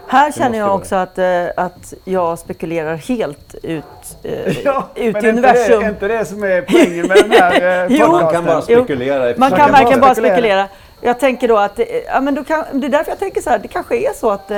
Här 0.08 0.32
känner 0.32 0.58
jag 0.60 0.76
också 0.76 0.96
att, 0.96 1.18
eh, 1.18 1.46
att 1.58 1.94
jag 2.04 2.40
spekulerar 2.40 2.96
helt 2.96 3.56
ut, 3.64 3.84
eh, 4.24 4.58
Ja, 4.66 4.88
ut 4.96 5.14
men 5.14 5.26
i 5.26 5.30
universum. 5.30 5.80
Det, 5.80 5.86
är 5.86 5.90
inte 5.90 6.08
det 6.08 6.26
som 6.26 6.44
är 6.44 6.62
poängen 6.62 7.08
med 7.08 7.18
den 7.18 7.32
här 7.32 7.84
eh, 7.84 7.88
Jo. 8.00 8.12
Man 8.12 8.32
kan 8.34 8.46
bara 8.46 8.56
Jo. 8.56 8.62
spekulera. 8.84 9.34
Man 9.38 9.52
kan 9.52 9.72
verkligen 9.72 10.02
bara 10.02 10.16
spekulera. 10.16 10.68
Jag 11.02 11.20
tänker 11.20 11.48
då 11.48 11.58
att, 11.58 11.76
det- 11.76 12.04
ja, 12.08 12.22
men 12.22 12.36
då 12.36 12.44
kan, 12.44 12.64
det 12.74 12.88
är 12.88 12.92
därför 12.92 13.12
jag 13.12 13.20
tänker 13.20 13.42
så 13.42 13.50
här, 13.50 13.60
det 13.60 13.68
kanske 13.68 13.96
är 13.98 14.14
så 14.16 14.32
att 14.32 14.52
eh, 14.52 14.58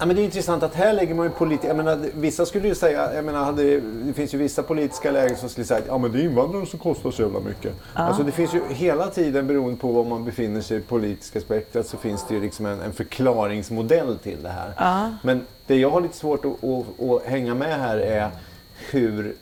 Ja, 0.00 0.06
men 0.06 0.16
det 0.16 0.22
är 0.22 0.24
intressant 0.24 0.62
att 0.62 0.74
här 0.74 0.92
lägger 0.92 1.14
man 1.14 1.26
ju 1.26 1.32
politik... 1.32 1.70
Vissa 2.14 2.46
skulle 2.46 2.68
ju 2.68 2.74
säga... 2.74 3.14
Jag 3.14 3.24
menar, 3.24 3.44
hade, 3.44 3.80
det 3.80 4.12
finns 4.12 4.34
ju 4.34 4.38
vissa 4.38 4.62
politiska 4.62 5.10
lägen 5.10 5.36
som 5.36 5.48
skulle 5.48 5.66
säga 5.66 5.78
att 5.80 5.86
ja, 5.86 5.98
men 5.98 6.12
det 6.12 6.20
är 6.20 6.24
invandrare 6.24 6.66
som 6.66 6.78
kostar 6.78 7.10
så 7.10 7.22
jävla 7.22 7.40
mycket. 7.40 7.72
Alltså, 7.94 8.22
det 8.22 8.32
finns 8.32 8.54
ju 8.54 8.62
hela 8.68 9.06
tiden, 9.06 9.46
beroende 9.46 9.76
på 9.76 9.92
var 9.92 10.04
man 10.04 10.24
befinner 10.24 10.60
sig 10.60 10.76
i 10.76 10.80
politiska 10.80 11.40
spektrat, 11.40 11.86
så 11.86 11.96
finns 11.96 12.24
det 12.28 12.34
ju 12.34 12.40
liksom 12.40 12.66
en, 12.66 12.80
en 12.80 12.92
förklaringsmodell 12.92 14.18
till 14.18 14.42
det 14.42 14.48
här. 14.48 14.72
Men 15.22 15.46
det 15.66 15.76
jag 15.76 15.90
har 15.90 16.00
lite 16.00 16.16
svårt 16.16 16.44
att, 16.44 16.64
att, 16.64 17.10
att 17.10 17.22
hänga 17.22 17.54
med 17.54 17.80
här 17.80 17.96
är 17.96 18.30
hur 18.90 19.34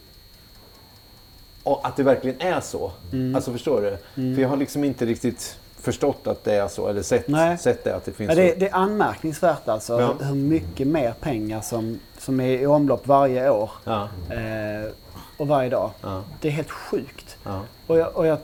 att 1.83 1.97
det 1.97 2.03
verkligen 2.03 2.41
är 2.41 2.61
så. 2.61 2.93
Mm. 3.13 3.35
Alltså 3.35 3.53
förstår 3.53 3.81
du? 3.81 4.35
För 4.35 4.43
jag 4.43 4.49
har 4.49 4.57
liksom 4.57 4.85
inte 4.85 5.07
riktigt 5.07 5.59
förstått 5.93 6.27
att 6.27 6.45
det 6.45 6.55
är 6.55 6.69
så, 6.69 6.89
eller 6.89 7.03
sett, 7.03 7.29
Nej. 7.29 7.59
sett 7.59 7.85
det, 7.85 7.97
att 7.97 8.05
det 8.05 8.13
finns 8.13 8.29
Ja, 8.31 8.35
det, 8.35 8.53
så. 8.53 8.59
det 8.59 8.69
är 8.69 8.75
anmärkningsvärt 8.75 9.69
alltså 9.69 10.01
Ja. 10.01 10.15
hur 10.27 10.35
mycket 10.35 10.87
mer 10.87 11.13
pengar 11.21 11.61
som, 11.61 11.99
som 12.19 12.41
är 12.41 12.59
i 12.59 12.67
omlopp 12.67 13.07
varje 13.07 13.51
år 13.51 13.71
Ja, 13.85 14.09
eh, 14.31 14.91
och 15.39 15.49
varje 15.49 15.71
dag. 15.71 15.91
ja, 16.03 16.23
Det 16.41 16.49
är 16.49 16.53
helt 16.53 16.71
sjukt. 16.71 17.37
ja. 17.45 17.61
Och 17.87 17.99
jag, 17.99 18.17
och 18.17 18.27
jag, 18.27 18.39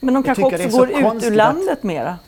Men 0.00 0.14
de 0.14 0.18
Jag 0.18 0.24
kanske 0.36 0.44
tycker 0.50 0.66
också 0.66 0.78
går 0.78 0.90
ut 0.90 1.02
konstigt 1.02 1.28
ur 1.32 1.32
att- 1.32 1.36
landet 1.36 1.82
mera. 1.82 2.18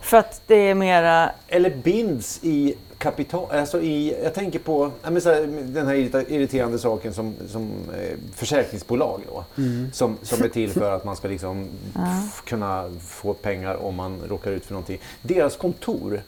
För 0.00 0.16
att 0.16 0.42
det 0.46 0.54
är 0.54 0.74
mera... 0.74 1.30
Eller 1.48 1.70
binds 1.70 2.40
i 2.42 2.74
kapital. 2.98 3.50
Alltså 3.50 3.80
i, 3.80 4.16
jag 4.24 4.34
tänker 4.34 4.58
på 4.58 4.90
ja, 5.02 5.10
men 5.10 5.22
så 5.22 5.30
här, 5.30 5.42
den 5.62 5.86
här 5.86 5.94
irriterande 6.32 6.78
saken 6.78 7.14
som, 7.14 7.34
som 7.48 7.70
eh, 8.00 8.16
försäkringsbolag 8.34 9.20
då. 9.32 9.44
Som, 9.92 10.16
som 10.22 10.44
är 10.44 10.48
till 10.48 10.70
för 10.70 10.90
att 10.92 11.04
man 11.04 11.16
ska 11.16 11.28
liksom 11.28 11.68
f- 12.28 12.42
kunna 12.44 12.90
få 13.08 13.34
pengar 13.34 13.74
om 13.84 13.94
man 13.94 14.20
råkar 14.28 14.50
ut 14.50 14.64
för 14.64 14.72
någonting. 14.72 14.98
Deras 15.22 15.56
kontor. 15.56 16.22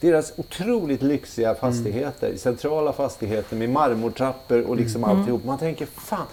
Deras 0.00 0.32
otroligt 0.36 1.02
lyxiga 1.02 1.54
fastigheter, 1.54 2.36
centrala 2.36 2.92
fastigheter 2.92 3.56
med 3.56 3.70
marmortrappor 3.70 4.60
och 4.60 4.76
liksom 4.76 5.04
alltihop. 5.04 5.44
Man 5.44 5.58
tänker, 5.58 5.86
fan, 5.86 6.26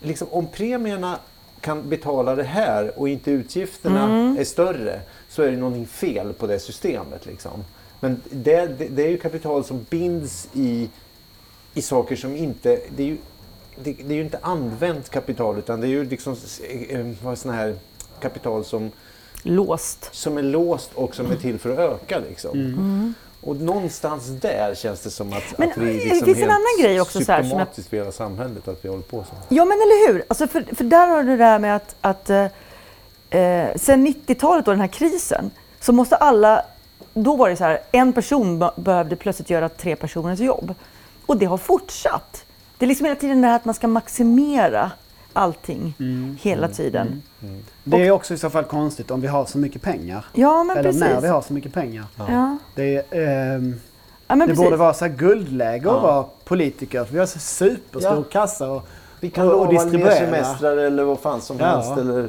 liksom, 0.00 0.28
om 0.30 0.46
premierna 0.46 1.18
kan 1.60 1.88
betala 1.88 2.34
det 2.34 2.42
här 2.42 2.92
och 2.98 3.08
inte 3.08 3.30
utgifterna 3.30 4.34
är 4.40 4.44
större 4.44 5.00
så 5.28 5.42
är 5.42 5.50
det 5.50 5.56
någonting 5.56 5.86
fel 5.86 6.32
på 6.32 6.46
det 6.46 6.58
systemet. 6.58 7.26
Liksom. 7.26 7.64
Men 8.00 8.22
det, 8.30 8.66
det, 8.66 8.88
det 8.88 9.02
är 9.04 9.08
ju 9.10 9.18
kapital 9.18 9.64
som 9.64 9.86
binds 9.90 10.48
i, 10.52 10.88
i 11.74 11.82
saker 11.82 12.16
som 12.16 12.36
inte... 12.36 12.80
Det 12.96 13.02
är, 13.02 13.06
ju, 13.06 13.16
det, 13.82 13.92
det 13.92 14.14
är 14.14 14.16
ju 14.16 14.24
inte 14.24 14.38
använt 14.42 15.08
kapital 15.08 15.58
utan 15.58 15.80
det 15.80 15.86
är 15.86 15.88
ju 15.88 16.04
liksom 16.04 16.36
eh, 16.88 17.06
vad 17.22 17.38
sån 17.38 17.52
här 17.54 17.76
kapital 18.20 18.64
som, 18.64 18.90
Låst. 19.42 20.08
som 20.12 20.38
är 20.38 20.42
låst 20.42 20.90
och 20.94 21.14
som 21.14 21.30
är 21.30 21.36
till 21.36 21.58
för 21.58 21.70
att 21.70 21.78
öka. 21.78 22.18
Liksom. 22.28 23.14
Och 23.40 23.56
någonstans 23.56 24.26
där 24.26 24.74
känns 24.74 25.00
det 25.00 25.10
som 25.10 25.32
att, 25.32 25.58
Men, 25.58 25.70
att 25.70 25.76
vi 25.78 25.88
eh, 25.90 25.92
liksom 25.94 26.18
det 26.18 26.24
finns 26.24 26.38
en 26.38 26.50
annan 26.50 26.80
grej 26.80 27.00
också 27.00 27.20
så 27.24 27.32
här 27.32 27.42
som 27.42 27.58
jag- 27.58 27.84
för 27.88 27.96
hela 27.96 28.12
samhället 28.12 28.68
att 28.68 28.84
vi 28.84 28.88
håller 28.88 29.02
på 29.02 29.24
så. 29.24 29.34
Ja 29.54 29.64
men 29.64 29.72
eller 29.78 30.12
hur! 30.12 30.24
Alltså 30.28 30.46
för, 30.46 30.74
för 30.74 30.84
där 30.84 31.06
har 31.08 31.22
du 31.22 31.30
det 31.30 31.36
där 31.36 31.58
med 31.58 31.76
att, 31.76 31.96
att 32.00 32.30
eh, 32.30 32.44
eh, 33.40 33.76
sen 33.76 34.06
90-talet 34.06 34.68
och 34.68 34.72
den 34.74 34.80
här 34.80 34.88
krisen 34.88 35.50
så 35.80 35.92
måste 35.92 36.16
alla, 36.16 36.62
då 37.22 37.36
var 37.36 37.48
det 37.50 37.56
så 37.56 37.64
här, 37.64 37.78
en 37.92 38.12
person 38.12 38.58
be- 38.58 38.70
behövde 38.76 39.16
plötsligt 39.16 39.50
göra 39.50 39.68
tre 39.68 39.96
personers 39.96 40.40
jobb. 40.40 40.74
Och 41.26 41.36
det 41.36 41.46
har 41.46 41.56
fortsatt. 41.58 42.44
Det 42.78 42.84
är 42.84 42.86
liksom 42.88 43.04
hela 43.06 43.20
tiden 43.20 43.42
det 43.42 43.48
här 43.48 43.56
att 43.56 43.64
man 43.64 43.74
ska 43.74 43.88
maximera 43.88 44.90
allting 45.32 45.94
hela 46.42 46.68
tiden. 46.68 47.22
det 47.84 48.06
är 48.06 48.10
också 48.10 48.34
i 48.34 48.38
så 48.38 48.50
fall 48.50 48.64
konstigt 48.64 49.10
om 49.10 49.20
vi 49.20 49.26
har 49.26 49.44
så 49.44 49.58
mycket 49.58 49.82
pengar. 49.82 50.24
Ja 50.32 50.64
men 50.64 50.76
Eller 50.76 50.88
precis. 50.88 51.00
när 51.00 51.20
vi 51.20 51.28
har 51.28 51.42
så 51.42 51.52
mycket 51.52 51.72
pengar. 51.74 52.04
Ja. 52.16 52.56
Det, 52.74 53.12
ehm, 53.12 53.80
Ja, 54.28 54.34
men 54.36 54.48
det 54.48 54.54
borde 54.54 54.76
vara 54.76 54.94
så 54.94 55.04
här 55.04 55.12
guldläge 55.12 55.76
att 55.90 55.96
Ja. 55.96 56.00
vara 56.00 56.24
politiker. 56.44 57.04
För 57.04 57.12
vi 57.12 57.18
har 57.18 57.26
så 57.26 57.38
superstor 57.38 58.16
Ja. 58.16 58.22
kassa 58.22 58.70
och, 58.70 58.88
Vi 59.20 59.30
kan 59.30 59.46
och, 59.46 59.52
och 59.52 59.58
lova 59.58 59.72
mer 59.72 59.78
distribuera. 59.80 60.14
semestrar 60.14 60.76
eller 60.76 61.04
vad 61.04 61.18
fan 61.20 61.40
som 61.40 61.58
Ja. 61.58 61.66
helst. 61.66 61.90
Eller... 61.98 62.28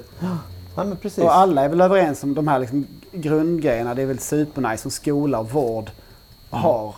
Ja, 0.77 0.83
men 0.83 0.97
precis. 0.97 1.23
Och 1.23 1.35
alla 1.35 1.61
är 1.61 1.69
väl 1.69 1.81
överens 1.81 2.23
om 2.23 2.33
de 2.33 2.47
här 2.47 2.59
liksom 2.59 2.87
grundgrejerna. 3.11 3.93
Det 3.95 4.01
är 4.01 4.05
väl 4.05 4.19
supernice 4.19 4.81
som 4.81 4.91
skola 4.91 5.39
och 5.39 5.51
vård 5.51 5.91
har 6.49 6.95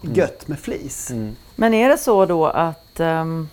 gött 0.00 0.48
med 0.48 0.58
flis. 0.58 1.10
Mm. 1.10 1.36
Men 1.56 1.74
är 1.74 1.88
det 1.88 1.98
så 1.98 2.26
då 2.26 2.46
att... 2.46 3.00
ehm, 3.00 3.48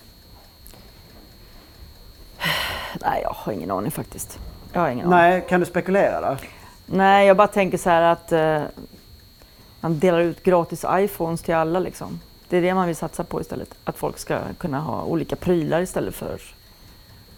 Nej, 3.02 3.22
jag 3.24 3.30
har 3.30 3.54
ingen 3.54 3.72
aning 3.72 3.92
faktiskt. 3.92 4.40
Jag 4.74 4.82
har 4.82 4.90
ingen 4.90 5.14
aning. 5.14 5.20
Nej, 5.20 5.46
kan 5.50 5.60
du 5.60 5.66
spekulera 5.66 6.22
där? 6.22 6.40
Nej, 6.86 7.28
jag 7.28 7.38
bara 7.38 7.48
tänker 7.48 7.78
så 7.78 7.90
här 7.90 8.02
att 8.02 8.32
eh, 8.32 8.62
man 9.82 10.00
delar 10.00 10.20
ut 10.20 10.44
gratis 10.44 10.86
iPhones 10.92 11.42
till 11.42 11.56
alla 11.56 11.80
liksom. 11.80 12.20
Det 12.50 12.58
är 12.58 12.62
det 12.62 12.74
man 12.74 12.88
vill 12.88 12.96
satsa 12.96 13.24
på 13.24 13.42
istället. 13.42 13.70
Att 13.84 13.98
folk 13.98 14.18
ska 14.18 14.40
kunna 14.58 14.80
ha 14.80 15.04
olika 15.04 15.36
prylar 15.36 15.82
istället 15.82 16.16
för 16.16 16.42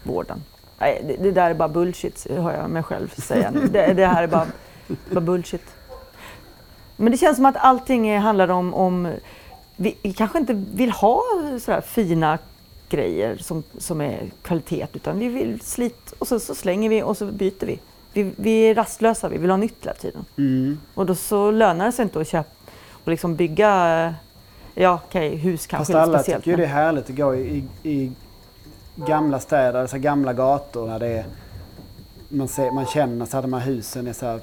vården. 0.03 0.43
Nej, 0.81 1.01
det, 1.07 1.23
det 1.23 1.31
där 1.31 1.49
är 1.49 1.53
bara 1.53 1.69
bullshit, 1.69 2.27
hör 2.29 2.53
jag 2.53 2.69
mig 2.69 2.83
själv 2.83 3.07
säga. 3.21 3.51
Det, 3.51 3.93
det 3.93 4.05
här 4.05 4.23
är 4.23 4.27
bara, 4.27 4.47
bara 5.11 5.21
bullshit. 5.21 5.65
Men 6.97 7.11
det 7.11 7.17
känns 7.17 7.35
som 7.35 7.45
att 7.45 7.55
allting 7.57 8.17
handlar 8.19 8.47
om, 8.51 8.73
om 8.73 9.11
vi, 9.75 9.91
kanske 10.17 10.37
inte 10.37 10.53
vill 10.53 10.91
ha 10.91 11.21
sådär 11.61 11.81
fina 11.81 12.37
grejer 12.89 13.37
som, 13.37 13.63
som 13.77 14.01
är 14.01 14.31
kvalitet 14.41 14.87
utan 14.93 15.19
vi 15.19 15.27
vill 15.27 15.61
slit 15.61 16.13
och 16.19 16.27
så, 16.27 16.39
så 16.39 16.55
slänger 16.55 16.89
vi 16.89 17.03
och 17.03 17.17
så 17.17 17.25
byter 17.25 17.65
vi. 17.65 17.79
vi. 18.13 18.31
Vi 18.35 18.59
är 18.61 18.75
rastlösa, 18.75 19.29
vi 19.29 19.37
vill 19.37 19.49
ha 19.49 19.57
nytt 19.57 19.77
hela 19.85 19.93
tiden. 19.93 20.25
Mm. 20.37 20.79
Och 20.93 21.05
då 21.05 21.15
så 21.15 21.51
lönar 21.51 21.85
det 21.85 21.91
sig 21.91 22.03
inte 22.03 22.21
att 22.21 22.27
köpa 22.27 22.49
och 23.03 23.07
liksom 23.11 23.35
bygga, 23.35 24.13
ja 24.75 24.99
okej, 25.07 25.35
hus 25.35 25.67
kanske 25.67 25.93
Fast 25.93 26.07
alla 26.07 26.19
speciellt. 26.19 26.43
tycker 26.43 26.51
ju 26.51 26.57
det 26.57 26.63
är 26.63 26.67
men- 26.67 26.75
härligt 26.85 27.09
att 27.09 27.15
gå 27.15 27.35
i, 27.35 27.63
i, 27.83 27.89
i 27.91 28.11
gamla 28.95 29.39
städer, 29.39 29.87
så 29.87 29.95
här 29.95 30.03
gamla 30.03 30.33
gator 30.33 30.87
där 30.87 30.99
det 30.99 31.07
är, 31.07 31.25
man, 32.29 32.47
ser, 32.47 32.71
man 32.71 32.85
känner 32.85 33.25
så 33.25 33.37
här, 33.37 33.41
de 33.41 33.53
här 33.53 33.59
husen 33.59 34.07
är 34.07 34.13
så 34.13 34.25
här 34.25 34.39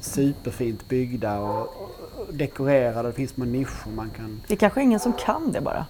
superfint 0.00 0.88
byggda 0.88 1.38
och, 1.38 1.60
och 1.60 2.34
dekorerade. 2.34 3.08
Det 3.08 3.12
finns 3.12 3.30
små 3.30 3.44
nischer 3.44 3.88
man 3.96 4.10
kan... 4.16 4.40
Det 4.46 4.54
är 4.54 4.58
kanske 4.58 4.82
ingen 4.82 5.00
som 5.00 5.12
kan 5.12 5.52
det 5.52 5.60
bara. 5.60 5.86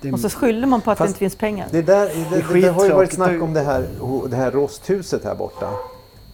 Det, 0.00 0.12
Och 0.12 0.20
så 0.20 0.30
skyller 0.30 0.66
man 0.66 0.80
på 0.80 0.90
att 0.90 0.98
Fast- 0.98 1.06
det 1.06 1.08
inte 1.08 1.18
finns 1.18 1.36
pengar. 1.36 1.68
Det, 1.70 1.82
där, 1.82 2.06
det, 2.06 2.36
det, 2.52 2.60
det 2.60 2.68
har 2.68 2.84
ju 2.84 2.92
varit 2.92 3.12
snack 3.12 3.42
om 3.42 3.52
det 3.52 3.60
här, 3.60 3.88
det 4.28 4.36
här 4.36 4.50
rosthuset 4.50 5.24
här 5.24 5.34
borta. 5.34 5.70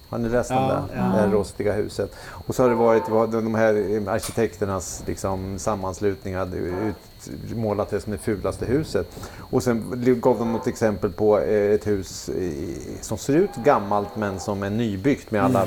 Har 0.08 0.18
ni 0.18 0.28
läst 0.28 0.50
om 0.50 0.56
Ja, 0.56 0.84
det? 0.92 0.98
ja. 0.98 1.22
Det 1.26 1.32
rostiga 1.32 1.72
huset. 1.72 2.14
Och 2.46 2.54
så 2.54 2.62
har 2.62 2.70
det 2.70 2.74
varit 2.74 3.32
de 3.32 3.54
här 3.54 3.74
arkitekternas 4.08 5.02
liksom, 5.06 5.58
sammanslutning 5.58 6.34
hade 6.36 6.56
utmålat 7.44 7.90
det 7.90 8.00
som 8.00 8.12
det 8.12 8.18
fulaste 8.18 8.66
huset. 8.66 9.06
Och 9.50 9.62
sen 9.62 10.04
gav 10.22 10.38
de 10.38 10.52
något 10.52 10.66
exempel 10.66 11.12
på 11.12 11.38
eh, 11.38 11.70
ett 11.74 11.86
hus 11.86 12.30
som 13.00 13.18
ser 13.18 13.36
ut 13.36 13.50
gammalt 13.64 14.16
men 14.16 14.40
som 14.40 14.62
är 14.62 14.70
nybyggt 14.70 15.30
med 15.30 15.44
alla 15.44 15.66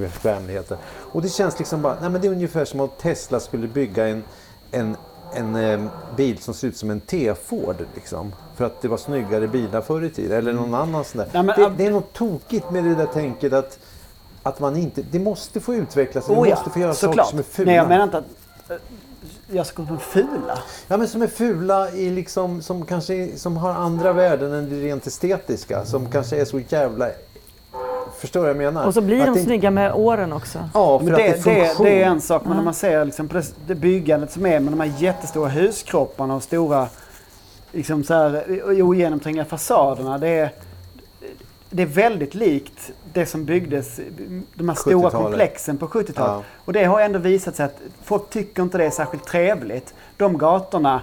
bekvämligheter. 0.00 0.76
Och 1.12 1.22
det 1.22 1.28
känns 1.28 1.58
liksom 1.58 1.82
bara, 1.82 1.96
nej 2.00 2.10
men 2.10 2.20
det 2.20 2.26
är 2.28 2.32
ungefär 2.32 2.64
som 2.64 2.80
att 2.80 2.98
Tesla 2.98 3.40
skulle 3.40 3.68
bygga 3.68 4.08
en, 4.08 4.22
en 4.70 4.96
en 5.34 5.56
eh, 5.56 5.80
bil 6.16 6.38
som 6.38 6.54
ser 6.54 6.68
ut 6.68 6.76
som 6.76 6.90
en 6.90 7.00
T-Ford. 7.00 7.76
Liksom, 7.94 8.32
för 8.56 8.64
att 8.64 8.82
det 8.82 8.88
var 8.88 8.96
snyggare 8.96 9.48
bilar 9.48 9.80
förr 9.80 10.04
i 10.04 10.10
tiden. 10.10 10.38
Eller 10.38 10.52
någon 10.52 10.74
annan 10.74 11.04
sån 11.04 11.18
där. 11.18 11.28
Nej, 11.32 11.42
men, 11.42 11.60
det, 11.60 11.66
ab- 11.66 11.74
det 11.76 11.86
är 11.86 11.90
något 11.90 12.12
tokigt 12.12 12.70
med 12.70 12.84
det 12.84 12.94
där 12.94 13.06
tänket 13.06 13.52
att, 13.52 13.78
att 14.42 14.60
man 14.60 14.76
inte... 14.76 15.02
Det 15.10 15.18
måste 15.18 15.60
få 15.60 15.74
utvecklas. 15.74 16.28
Oh 16.28 16.42
det 16.42 16.48
ja, 16.48 16.56
måste 16.56 16.70
få 16.70 16.78
göra 16.78 16.94
saker 16.94 17.22
som 17.22 17.38
är 17.38 17.42
fula. 17.42 17.66
Nej, 17.66 17.76
jag 17.76 17.88
menar 17.88 18.04
inte 18.04 18.18
att 18.18 18.24
eh, 18.68 18.76
jag 19.50 19.66
ska 19.66 19.86
på 19.86 19.96
fula. 19.96 20.58
Ja, 20.88 20.96
men 20.96 21.08
som 21.08 21.22
är 21.22 21.26
fula 21.26 21.90
i 21.90 22.10
liksom, 22.10 22.62
som 22.62 22.86
kanske 22.86 23.36
som 23.36 23.56
har 23.56 23.70
andra 23.70 24.12
värden 24.12 24.52
än 24.52 24.70
det 24.70 24.76
rent 24.76 25.06
estetiska. 25.06 25.84
Som 25.84 26.10
kanske 26.10 26.40
är 26.40 26.44
så 26.44 26.60
jävla... 26.68 27.10
Förstår 28.22 28.40
du 28.40 28.46
vad 28.54 28.64
jag 28.64 28.72
menar? 28.72 28.86
Och 28.86 28.94
så 28.94 29.00
blir 29.00 29.20
Att 29.20 29.26
de 29.26 29.34
det- 29.34 29.40
snygga 29.44 29.70
med 29.70 29.92
åren 29.94 30.32
också. 30.32 30.58
Ja, 30.74 30.98
för 30.98 31.04
Men 31.04 31.14
att 31.14 31.18
det, 31.20 31.44
det 31.44 31.50
är 31.50 31.60
det, 31.60 31.66
funktion. 31.66 31.86
det 31.86 32.02
är 32.02 32.06
en 32.06 32.20
sak, 32.20 32.42
men 32.44 32.56
när 32.56 32.64
man 32.64 32.74
ser 32.74 33.04
liksom 33.04 33.28
på 33.28 33.34
det, 33.36 33.54
det 33.66 33.74
byggandet 33.74 34.32
som 34.32 34.46
är 34.46 34.60
med 34.60 34.72
de 34.72 34.80
här 34.80 34.92
jättestora 34.98 35.48
huskropparna 35.48 36.34
och 36.34 36.42
stora 36.42 36.88
liksom 37.72 38.04
så 38.04 38.14
här, 38.14 38.44
ogenomträngliga 38.82 39.44
fasaderna. 39.44 40.18
Det 40.18 40.28
är, 40.28 40.50
det 41.70 41.82
är 41.82 41.86
väldigt 41.86 42.34
likt 42.34 42.90
det 43.12 43.26
som 43.26 43.44
byggdes, 43.44 44.00
de 44.54 44.68
här 44.68 44.76
stora 44.76 44.96
70-talet. 45.08 45.12
komplexen 45.12 45.78
på 45.78 45.86
70-talet. 45.88 46.16
Ja. 46.18 46.42
Och 46.64 46.72
det 46.72 46.84
har 46.84 47.00
ändå 47.00 47.18
visat 47.18 47.56
sig 47.56 47.66
att 47.66 47.80
folk 48.04 48.30
tycker 48.30 48.62
inte 48.62 48.78
det 48.78 48.84
är 48.84 48.90
särskilt 48.90 49.24
trevligt. 49.24 49.94
De 50.16 50.38
gatorna 50.38 51.02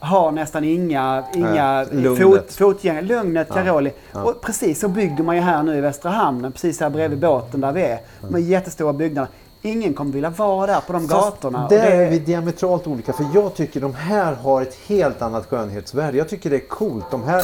har 0.00 0.32
nästan 0.32 0.64
inga, 0.64 1.24
inga 1.34 1.72
Nej, 1.92 2.02
lugnet. 2.02 2.22
fot, 2.22 2.52
fotgängare. 2.52 3.02
Lugnet, 3.04 3.48
Caroli. 3.48 3.92
Ja. 4.12 4.22
Och 4.22 4.40
precis 4.40 4.80
så 4.80 4.88
bygger 4.88 5.24
man 5.24 5.36
ju 5.36 5.42
här 5.42 5.62
nu 5.62 5.76
i 5.78 5.80
Västra 5.80 6.10
Hamnen, 6.10 6.52
precis 6.52 6.80
här 6.80 6.90
bredvid 6.90 7.18
båten 7.18 7.60
där 7.60 7.72
vi 7.72 7.82
är. 7.82 8.00
De 8.20 8.34
här 8.34 8.40
jättestora 8.42 8.92
byggnaderna. 8.92 9.32
Ingen 9.62 9.94
kommer 9.94 10.12
vilja 10.12 10.30
vara 10.30 10.66
där 10.66 10.80
på 10.86 10.92
de 10.92 11.08
Fast 11.08 11.24
gatorna. 11.24 11.68
Där 11.68 11.78
det- 11.90 11.96
är 11.96 12.10
vi 12.10 12.18
diametralt 12.18 12.86
olika. 12.86 13.12
För 13.12 13.26
jag 13.34 13.54
tycker 13.54 13.80
de 13.80 13.94
här 13.94 14.34
har 14.34 14.62
ett 14.62 14.74
helt 14.86 15.22
annat 15.22 15.46
skönhetsvärde. 15.46 16.18
Jag 16.18 16.28
tycker 16.28 16.50
det 16.50 16.56
är 16.56 16.68
coolt. 16.68 17.10
De 17.10 17.22
här... 17.24 17.42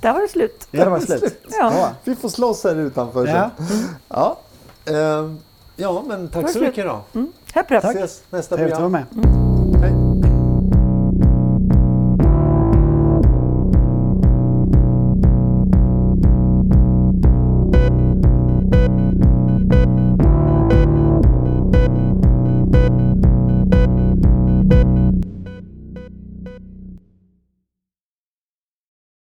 Där 0.00 0.12
var 0.12 0.20
det 0.20 0.28
slut. 0.28 0.68
Ja, 0.70 0.84
det 0.84 0.90
var 0.90 1.00
slut. 1.00 1.22
Ja. 1.60 1.72
Ja. 1.76 1.90
Vi 2.04 2.16
får 2.16 2.28
slåss 2.28 2.64
här 2.64 2.76
utanför 2.80 3.26
Ja. 3.26 3.50
sen. 3.58 3.78
Ja. 4.08 4.38
Ehm, 4.86 5.38
ja, 5.76 6.02
men 6.06 6.28
tack 6.28 6.50
så 6.50 6.58
mycket 6.58 6.84
då. 6.86 7.00
Mm, 7.14 7.32
Hepp, 7.54 7.70
hepp. 7.70 7.84
Ses 7.84 8.22
nästa 8.30 8.56
Trevligt 8.56 8.74
att 8.74 8.80
vara 8.80 8.90
program. 8.90 9.06
med. 9.32 9.51